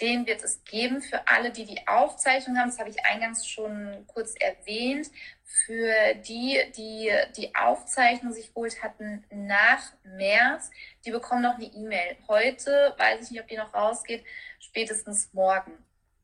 [0.00, 2.70] den wird es geben für alle, die die Aufzeichnung haben.
[2.70, 5.10] Das habe ich eingangs schon kurz erwähnt.
[5.50, 10.70] Für die, die die Aufzeichnung sich geholt hatten nach März,
[11.06, 12.18] die bekommen noch eine E-Mail.
[12.28, 14.26] Heute weiß ich nicht, ob die noch rausgeht,
[14.60, 15.72] spätestens morgen.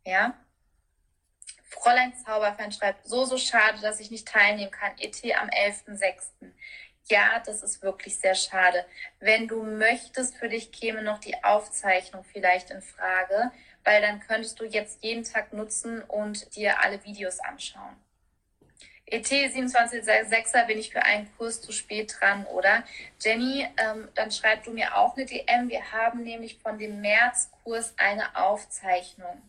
[0.05, 0.37] Ja.
[1.71, 4.93] Fräulein Zauberfan schreibt, so, so schade, dass ich nicht teilnehmen kann.
[4.99, 6.53] ET am 11.06.
[7.09, 8.85] Ja, das ist wirklich sehr schade.
[9.21, 13.53] Wenn du möchtest, für dich käme noch die Aufzeichnung vielleicht in Frage,
[13.85, 17.97] weil dann könntest du jetzt jeden Tag nutzen und dir alle Videos anschauen.
[19.07, 20.67] ET 27.06.
[20.67, 22.85] bin ich für einen Kurs zu spät dran, oder?
[23.21, 25.69] Jenny, ähm, dann schreib du mir auch eine DM.
[25.69, 29.43] Wir haben nämlich von dem Märzkurs eine Aufzeichnung.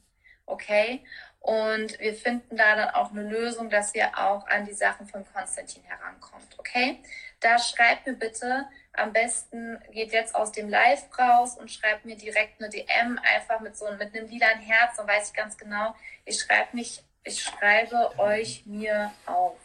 [0.46, 1.04] Okay?
[1.40, 5.26] Und wir finden da dann auch eine Lösung, dass ihr auch an die Sachen von
[5.32, 6.58] Konstantin herankommt.
[6.58, 7.00] Okay?
[7.40, 12.18] Da schreibt mir bitte, am besten geht jetzt aus dem Live raus und schreibt mir
[12.18, 15.94] direkt eine DM, einfach mit so mit einem lilanen Herz, dann weiß ich ganz genau,
[16.26, 19.58] ich schreibe mich, ich schreibe euch mir auf.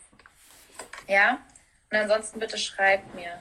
[1.06, 1.38] Ja?
[1.90, 3.38] Und ansonsten bitte schreibt mir.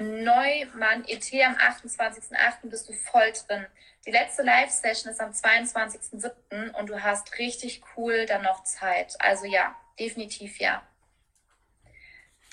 [0.00, 2.68] Neumann ET am 28.08.
[2.68, 3.66] bist du voll drin.
[4.06, 6.72] Die letzte Live-Session ist am 22.07.
[6.72, 9.14] und du hast richtig cool dann noch Zeit.
[9.20, 10.82] Also ja, definitiv ja.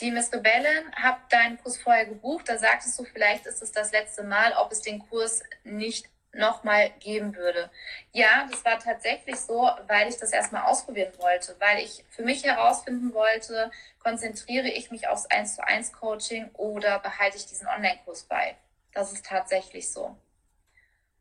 [0.02, 2.50] Die Miss Rebellen habe deinen Kurs vorher gebucht.
[2.50, 6.92] Da sagtest du, vielleicht ist es das letzte Mal, ob es den Kurs nicht nochmal
[7.00, 7.70] geben würde.
[8.12, 12.44] Ja, das war tatsächlich so, weil ich das erstmal ausprobieren wollte, weil ich für mich
[12.44, 18.24] herausfinden wollte, konzentriere ich mich aufs 1 zu 1 Coaching oder behalte ich diesen Online-Kurs
[18.24, 18.56] bei.
[18.94, 20.18] Das ist tatsächlich so.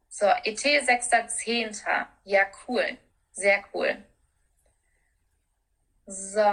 [0.08, 2.06] So, ET 6.10.
[2.24, 2.98] Ja, cool.
[3.32, 4.04] Sehr cool.
[6.12, 6.44] So,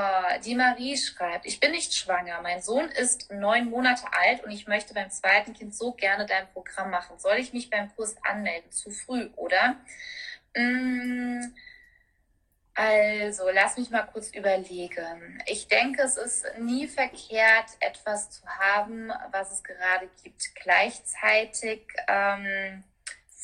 [0.46, 2.40] die Marie schreibt, ich bin nicht schwanger.
[2.44, 6.48] Mein Sohn ist neun Monate alt und ich möchte beim zweiten Kind so gerne dein
[6.54, 7.18] Programm machen.
[7.18, 8.72] Soll ich mich beim Kurs anmelden?
[8.72, 9.78] Zu früh, oder?
[10.56, 11.42] Mm,
[12.76, 15.42] also, lass mich mal kurz überlegen.
[15.48, 20.54] Ich denke, es ist nie verkehrt, etwas zu haben, was es gerade gibt.
[20.54, 22.84] Gleichzeitig ähm,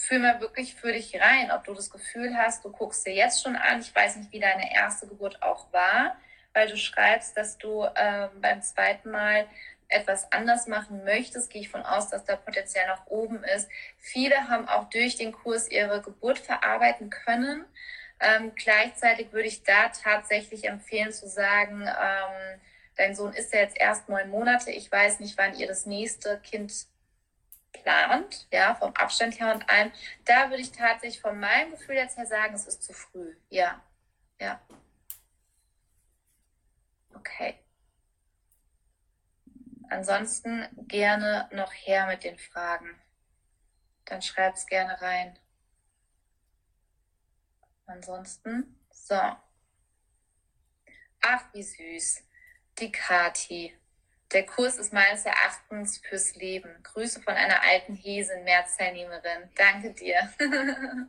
[0.04, 3.42] fühl mal wirklich für dich rein, ob du das Gefühl hast, du guckst dir jetzt
[3.42, 3.80] schon an.
[3.82, 6.18] Ich weiß nicht, wie deine erste Geburt auch war,
[6.54, 9.48] weil du schreibst, dass du ähm, beim zweiten Mal
[9.88, 13.70] etwas anders machen möchtest, gehe ich von aus, dass da Potenzial nach oben ist.
[13.98, 17.66] Viele haben auch durch den Kurs ihre Geburt verarbeiten können.
[18.20, 22.60] Ähm, gleichzeitig würde ich da tatsächlich empfehlen zu sagen, ähm,
[22.96, 24.72] dein Sohn ist ja jetzt erst neun Monate.
[24.72, 26.88] Ich weiß nicht, wann ihr das nächste Kind
[27.74, 29.92] plant, ja, vom Abstand her und allem,
[30.26, 33.36] da würde ich tatsächlich von meinem Gefühl jetzt her sagen, es ist zu früh.
[33.50, 33.82] Ja,
[34.40, 34.62] ja.
[37.14, 37.60] Okay.
[39.90, 43.00] Ansonsten gerne noch her mit den Fragen.
[44.06, 45.38] Dann schreib's gerne rein.
[47.86, 49.20] Ansonsten, so.
[51.22, 52.24] Ach, wie süß.
[52.80, 53.78] Die Kati.
[54.34, 56.70] Der Kurs ist meines Erachtens fürs Leben.
[56.82, 59.50] Grüße von einer alten Hesen, Märzteilnehmerin.
[59.56, 60.18] Danke dir.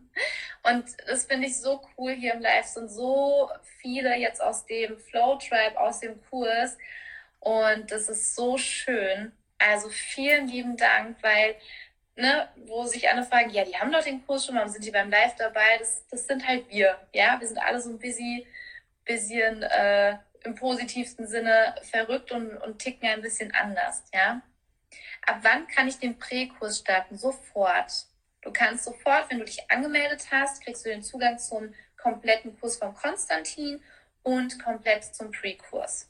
[0.62, 2.66] und das finde ich so cool hier im Live.
[2.66, 3.50] Sind so
[3.80, 6.76] viele jetzt aus dem Flow Tribe, aus dem Kurs.
[7.40, 9.32] Und das ist so schön.
[9.58, 11.56] Also vielen lieben Dank, weil,
[12.16, 14.90] ne, wo sich alle fragen, ja, die haben doch den Kurs schon, warum sind die
[14.90, 15.78] beim Live dabei?
[15.78, 16.98] Das, das sind halt wir.
[17.14, 18.44] Ja, wir sind alle so ein bisschen,
[19.06, 24.42] bisschen, äh, im positivsten Sinne verrückt und, und ticken ein bisschen anders, ja.
[25.26, 27.16] Ab wann kann ich den Präkurs starten?
[27.16, 28.06] Sofort.
[28.42, 32.76] Du kannst sofort, wenn du dich angemeldet hast, kriegst du den Zugang zum kompletten Kurs
[32.76, 33.82] von Konstantin
[34.22, 36.08] und komplett zum Pre-Kurs.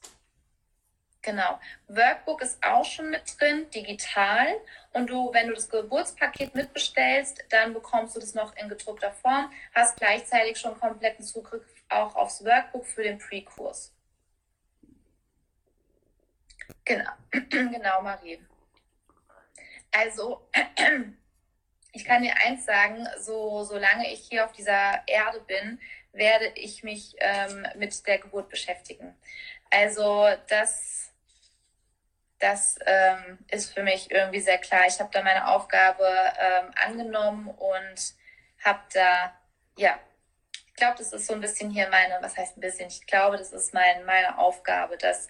[1.23, 1.59] Genau.
[1.89, 4.49] Workbook ist auch schon mit drin, digital.
[4.93, 9.51] Und du, wenn du das Geburtspaket mitbestellst, dann bekommst du das noch in gedruckter Form,
[9.75, 13.94] hast gleichzeitig schon kompletten Zugriff auch aufs Workbook für den Pre-Kurs.
[16.85, 18.45] Genau, genau, Marie.
[19.93, 20.49] Also,
[21.93, 25.81] ich kann dir eins sagen, so, solange ich hier auf dieser Erde bin,
[26.13, 29.17] werde ich mich ähm, mit der Geburt beschäftigen.
[29.71, 31.05] Also, das
[32.45, 34.83] das ähm, ist für mich irgendwie sehr klar.
[34.87, 38.15] Ich habe da meine Aufgabe ähm, angenommen und
[38.63, 39.35] habe da,
[39.79, 39.99] ja,
[40.69, 43.39] ich glaube, das ist so ein bisschen hier meine, was heißt ein bisschen, ich glaube,
[43.39, 45.29] das ist mein, meine Aufgabe, dass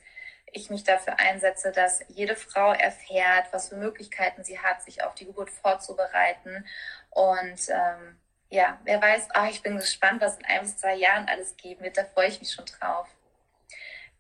[0.54, 5.14] ich mich dafür einsetze, dass jede Frau erfährt, was für Möglichkeiten sie hat, sich auf
[5.14, 6.64] die Geburt vorzubereiten.
[7.10, 8.18] Und ähm,
[8.50, 11.82] ja, wer weiß, oh, ich bin gespannt, was in ein bis zwei Jahren alles geben
[11.84, 11.98] wird.
[11.98, 13.08] Da freue ich mich schon drauf.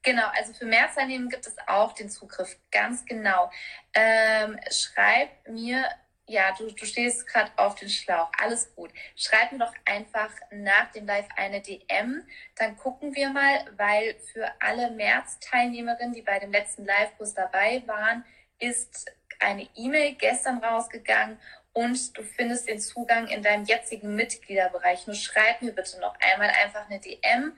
[0.02, 3.50] Genau, also für Mehrteilnehmen gibt es auch den Zugriff, ganz genau.
[3.94, 5.88] Ähm, schreib mir,
[6.26, 8.90] ja, du, du stehst gerade auf den Schlauch, alles gut.
[9.16, 12.22] Schreib mir doch einfach nach dem Live eine DM,
[12.56, 18.24] dann gucken wir mal, weil für alle März-Teilnehmerinnen, die bei dem letzten Live-Kurs dabei waren,
[18.58, 19.10] ist
[19.40, 21.38] eine E-Mail gestern rausgegangen
[21.72, 25.06] und du findest den Zugang in deinem jetzigen Mitgliederbereich.
[25.06, 27.52] Nur schreib mir bitte noch einmal einfach eine DM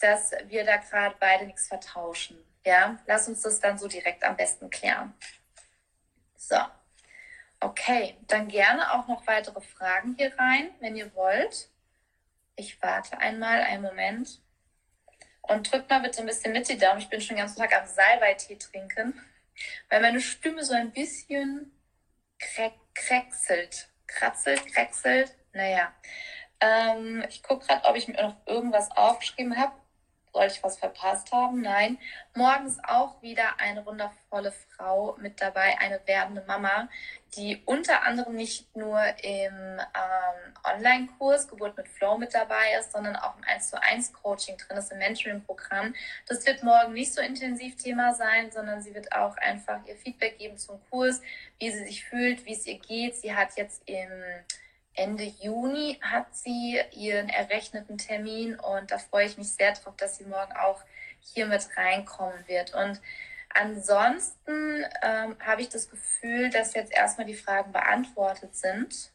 [0.00, 2.38] dass wir da gerade beide nichts vertauschen.
[2.64, 5.14] Ja, lass uns das dann so direkt am besten klären.
[6.36, 6.56] So.
[7.60, 11.70] Okay, dann gerne auch noch weitere Fragen hier rein, wenn ihr wollt.
[12.54, 14.40] Ich warte einmal, einen Moment.
[15.42, 17.00] Und drückt mal bitte ein bisschen mit die Daumen.
[17.00, 19.20] Ich bin schon den ganzen Tag am Salbeitee trinken,
[19.88, 21.72] weil meine Stimme so ein bisschen
[22.94, 23.88] krächselt.
[24.06, 25.34] Kratzelt, krächselt.
[25.52, 25.94] Naja.
[26.60, 29.74] Ähm, ich gucke gerade, ob ich mir noch irgendwas aufgeschrieben habe.
[30.36, 31.62] Sollte ich was verpasst haben?
[31.62, 31.96] Nein.
[32.34, 36.90] Morgens auch wieder eine wundervolle Frau mit dabei, eine werdende Mama,
[37.36, 43.16] die unter anderem nicht nur im ähm, Online-Kurs Geburt mit Flow mit dabei ist, sondern
[43.16, 45.94] auch im 1 zu 1 Coaching drin ist, im Mentoring-Programm.
[46.28, 50.36] Das wird morgen nicht so intensiv Thema sein, sondern sie wird auch einfach ihr Feedback
[50.36, 51.22] geben zum Kurs,
[51.58, 53.16] wie sie sich fühlt, wie es ihr geht.
[53.16, 54.10] Sie hat jetzt im
[54.96, 60.16] Ende Juni hat sie ihren errechneten Termin und da freue ich mich sehr drauf, dass
[60.16, 60.82] sie morgen auch
[61.20, 62.74] hier mit reinkommen wird.
[62.74, 63.00] Und
[63.50, 69.12] ansonsten ähm, habe ich das Gefühl, dass jetzt erstmal die Fragen beantwortet sind.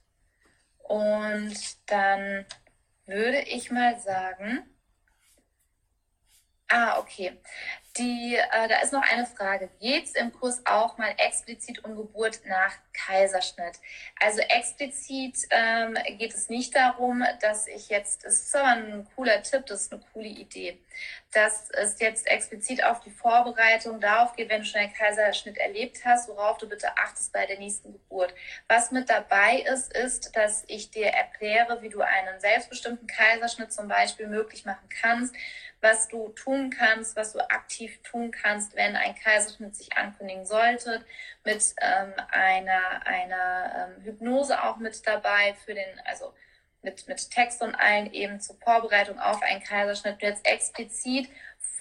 [0.83, 1.55] Und
[1.89, 2.45] dann
[3.05, 4.63] würde ich mal sagen,
[6.69, 7.39] ah, okay.
[7.97, 9.69] Die, äh, da ist noch eine Frage.
[9.81, 13.79] Geht es im Kurs auch mal explizit um Geburt nach Kaiserschnitt?
[14.17, 19.43] Also explizit ähm, geht es nicht darum, dass ich jetzt, das ist aber ein cooler
[19.43, 20.79] Tipp, das ist eine coole Idee,
[21.33, 25.99] dass es jetzt explizit auf die Vorbereitung darauf geht, wenn du schon einen Kaiserschnitt erlebt
[26.05, 28.33] hast, worauf du bitte achtest bei der nächsten Geburt.
[28.69, 33.89] Was mit dabei ist, ist, dass ich dir erkläre, wie du einen selbstbestimmten Kaiserschnitt zum
[33.89, 35.35] Beispiel möglich machen kannst,
[35.81, 41.03] was du tun kannst, was du aktiv tun kannst, wenn ein Kaiserschnitt sich ankündigen sollte,
[41.43, 46.33] mit ähm, einer, einer ähm, Hypnose auch mit dabei für den, also
[46.81, 50.21] mit, mit Text und allen eben zur Vorbereitung auf einen Kaiserschnitt.
[50.21, 51.29] Jetzt explizit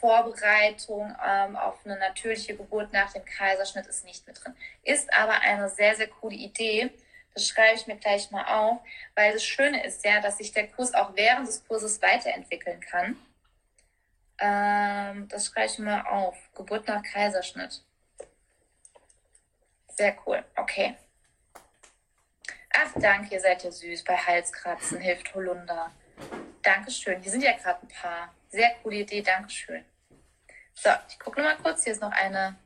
[0.00, 4.54] Vorbereitung ähm, auf eine natürliche Geburt nach dem Kaiserschnitt ist nicht mit drin.
[4.82, 6.90] Ist aber eine sehr, sehr coole Idee.
[7.34, 8.80] Das schreibe ich mir gleich mal auf,
[9.14, 13.16] weil das Schöne ist ja, dass sich der Kurs auch während des Kurses weiterentwickeln kann.
[14.40, 16.36] Ähm, das schreibe ich mal auf.
[16.54, 17.84] Geburt nach Kaiserschnitt.
[19.88, 20.42] Sehr cool.
[20.56, 20.96] Okay.
[22.72, 24.04] Ach, danke, ihr seid ja süß.
[24.04, 25.90] Bei Halskratzen hilft Holunder.
[26.62, 27.20] Dankeschön.
[27.20, 28.34] Hier sind ja gerade ein paar.
[28.48, 29.22] Sehr coole Idee.
[29.22, 29.84] Dankeschön.
[30.74, 31.84] So, ich gucke noch mal kurz.
[31.84, 32.56] Hier ist noch eine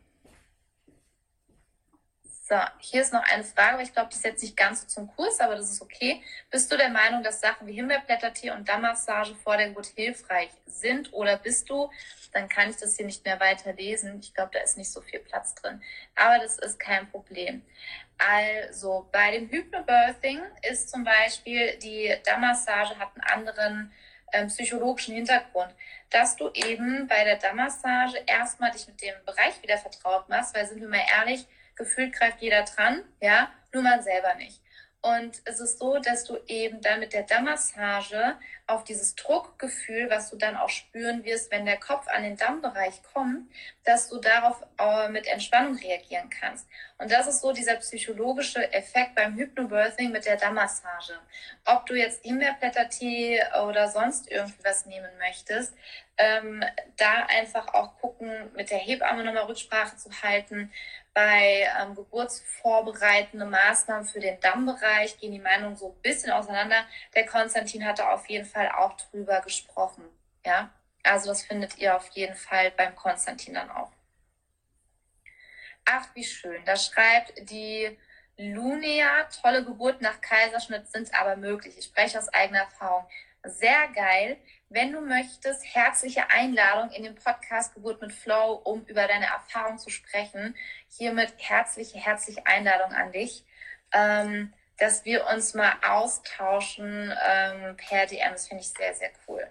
[2.46, 4.86] so, hier ist noch eine Frage, aber ich glaube, die ist jetzt nicht ganz so
[4.86, 6.22] zum Kurs, aber das ist okay.
[6.50, 11.10] Bist du der Meinung, dass Sachen wie Himbeerblättertee und Dammmassage vor der Geburt hilfreich sind
[11.14, 11.90] oder bist du?
[12.32, 14.20] Dann kann ich das hier nicht mehr weiter lesen.
[14.20, 15.82] Ich glaube, da ist nicht so viel Platz drin.
[16.16, 17.64] Aber das ist kein Problem.
[18.18, 23.92] Also, bei dem Hypnobirthing ist zum Beispiel die Dammmassage hat einen anderen
[24.34, 25.74] ähm, psychologischen Hintergrund,
[26.10, 30.66] dass du eben bei der Dammmassage erstmal dich mit dem Bereich wieder vertraut machst, weil
[30.66, 34.60] sind wir mal ehrlich, gefühlt greift jeder dran, ja, nur man selber nicht.
[35.04, 40.30] Und es ist so, dass du eben dann mit der Dammmassage auf dieses Druckgefühl, was
[40.30, 43.50] du dann auch spüren wirst, wenn der Kopf an den Dammbereich kommt,
[43.84, 46.66] dass du darauf äh, mit Entspannung reagieren kannst.
[46.96, 51.18] Und das ist so dieser psychologische Effekt beim Hypnobirthing mit der Dammmassage.
[51.66, 55.74] Ob du jetzt Himbeerblättertee oder sonst irgendwie was nehmen möchtest,
[56.16, 56.64] ähm,
[56.96, 60.72] da einfach auch gucken, mit der Hebamme nochmal Rücksprache zu halten.
[61.14, 66.84] Bei ähm, geburtsvorbereitende Maßnahmen für den Dammbereich gehen die Meinungen so ein bisschen auseinander.
[67.14, 70.04] Der Konstantin hatte auf jeden Fall auch drüber gesprochen.
[70.44, 70.70] Ja,
[71.04, 73.92] also das findet ihr auf jeden Fall beim Konstantin dann auch.
[75.84, 76.64] Ach, wie schön.
[76.64, 77.96] Da schreibt die
[78.36, 81.76] Lunea, tolle Geburt nach Kaiserschnitt sind aber möglich.
[81.78, 83.06] Ich spreche aus eigener Erfahrung.
[83.44, 84.38] Sehr geil.
[84.74, 89.78] Wenn du möchtest, herzliche Einladung in den Podcast Geburt mit Flow, um über deine Erfahrung
[89.78, 90.56] zu sprechen.
[90.90, 93.44] Hiermit herzliche, herzliche Einladung an dich,
[93.92, 98.32] ähm, dass wir uns mal austauschen ähm, per DM.
[98.32, 99.46] Das finde ich sehr, sehr cool.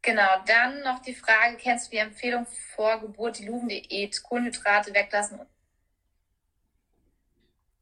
[0.00, 5.38] Genau, dann noch die Frage, kennst du die Empfehlung vor Geburt, die Luven-Diät, Kohlenhydrate weglassen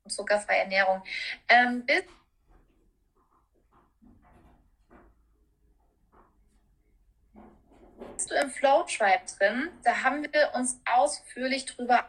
[0.03, 1.05] und zuckerfreie Ernährung?
[1.49, 1.87] Ähm,
[8.17, 9.69] bist du im Flow Tribe drin?
[9.85, 12.09] Da haben wir uns ausführlich drüber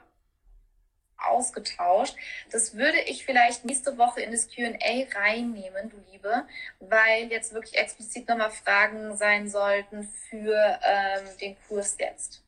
[1.18, 2.16] ausgetauscht.
[2.52, 4.78] Das würde ich vielleicht nächste Woche in das QA
[5.16, 6.48] reinnehmen, du Liebe,
[6.80, 12.42] weil jetzt wirklich explizit nochmal Fragen sein sollten für ähm, den Kurs jetzt.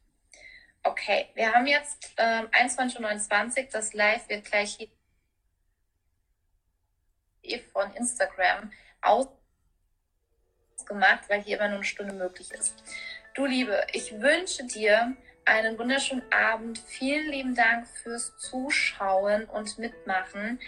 [0.83, 4.89] Okay, wir haben jetzt ähm, 21.29 Uhr, das Live wird gleich
[7.41, 9.33] hier von Instagram ausgemacht,
[11.27, 12.81] weil hier immer nur eine Stunde möglich ist.
[13.39, 15.15] Du Liebe, ich wünsche dir
[15.45, 16.77] einen wunderschönen Abend.
[16.87, 20.59] Vielen lieben Dank fürs Zuschauen und Mitmachen.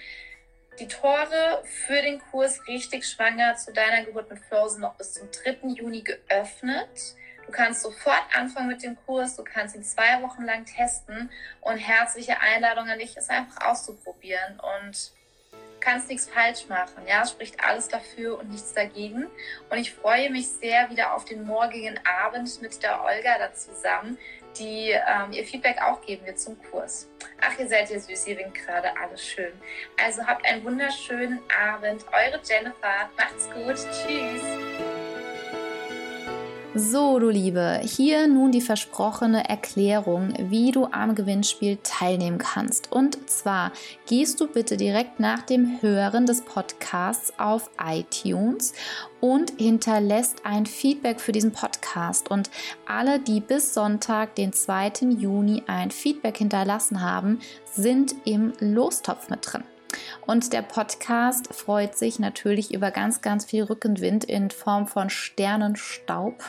[0.80, 5.16] Die Tore für den Kurs Richtig Schwanger zu deiner Geburt mit Flow sind noch bis
[5.16, 5.68] zum 3.
[5.68, 7.16] Juni geöffnet.
[7.46, 11.76] Du kannst sofort anfangen mit dem Kurs, du kannst ihn zwei Wochen lang testen und
[11.76, 15.12] herzliche Einladung an dich, es einfach auszuprobieren und
[15.82, 17.06] kannst nichts falsch machen.
[17.08, 19.28] Ja, es spricht alles dafür und nichts dagegen.
[19.70, 24.18] Und ich freue mich sehr wieder auf den morgigen Abend mit der Olga da zusammen,
[24.58, 27.10] die ähm, ihr Feedback auch geben wird zum Kurs.
[27.42, 29.54] Ach, ihr seid ja süß, ihr winkt gerade alles schön.
[30.04, 32.06] Also habt einen wunderschönen Abend.
[32.12, 33.10] Eure Jennifer.
[33.18, 33.76] Macht's gut.
[33.76, 34.91] Tschüss.
[36.74, 42.94] So, du Liebe, hier nun die versprochene Erklärung, wie du am Gewinnspiel teilnehmen kannst.
[42.94, 43.74] Und zwar
[44.06, 48.74] gehst du bitte direkt nach dem Hören des Podcasts auf iTunes
[49.20, 52.32] und hinterlässt ein Feedback für diesen Podcast.
[52.32, 52.50] Und
[52.88, 55.10] alle, die bis Sonntag, den 2.
[55.18, 59.66] Juni, ein Feedback hinterlassen haben, sind im Lostopf mit drin.
[60.26, 66.44] Und der Podcast freut sich natürlich über ganz, ganz viel Rückenwind in Form von Sternenstaub.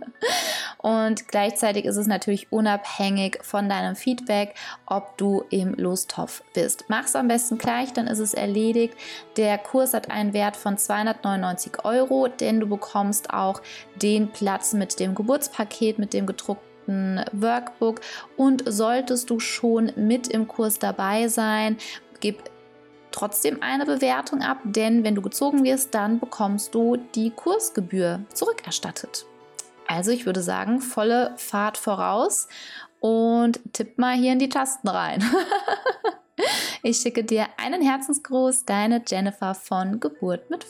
[0.78, 4.54] und gleichzeitig ist es natürlich unabhängig von deinem Feedback,
[4.86, 6.84] ob du im Lostopf bist.
[6.88, 8.94] Mach's am besten gleich, dann ist es erledigt.
[9.36, 13.62] Der Kurs hat einen Wert von 299 Euro, denn du bekommst auch
[13.96, 18.00] den Platz mit dem Geburtspaket, mit dem gedruckten Workbook
[18.36, 21.76] und solltest du schon mit im Kurs dabei sein,
[22.20, 22.42] gib
[23.10, 29.26] trotzdem eine Bewertung ab, denn wenn du gezogen wirst, dann bekommst du die Kursgebühr zurückerstattet.
[29.86, 32.48] Also ich würde sagen, volle Fahrt voraus
[33.00, 35.24] und tipp mal hier in die Tasten rein.
[36.82, 40.64] ich schicke dir einen Herzensgruß, deine Jennifer von Geburt mit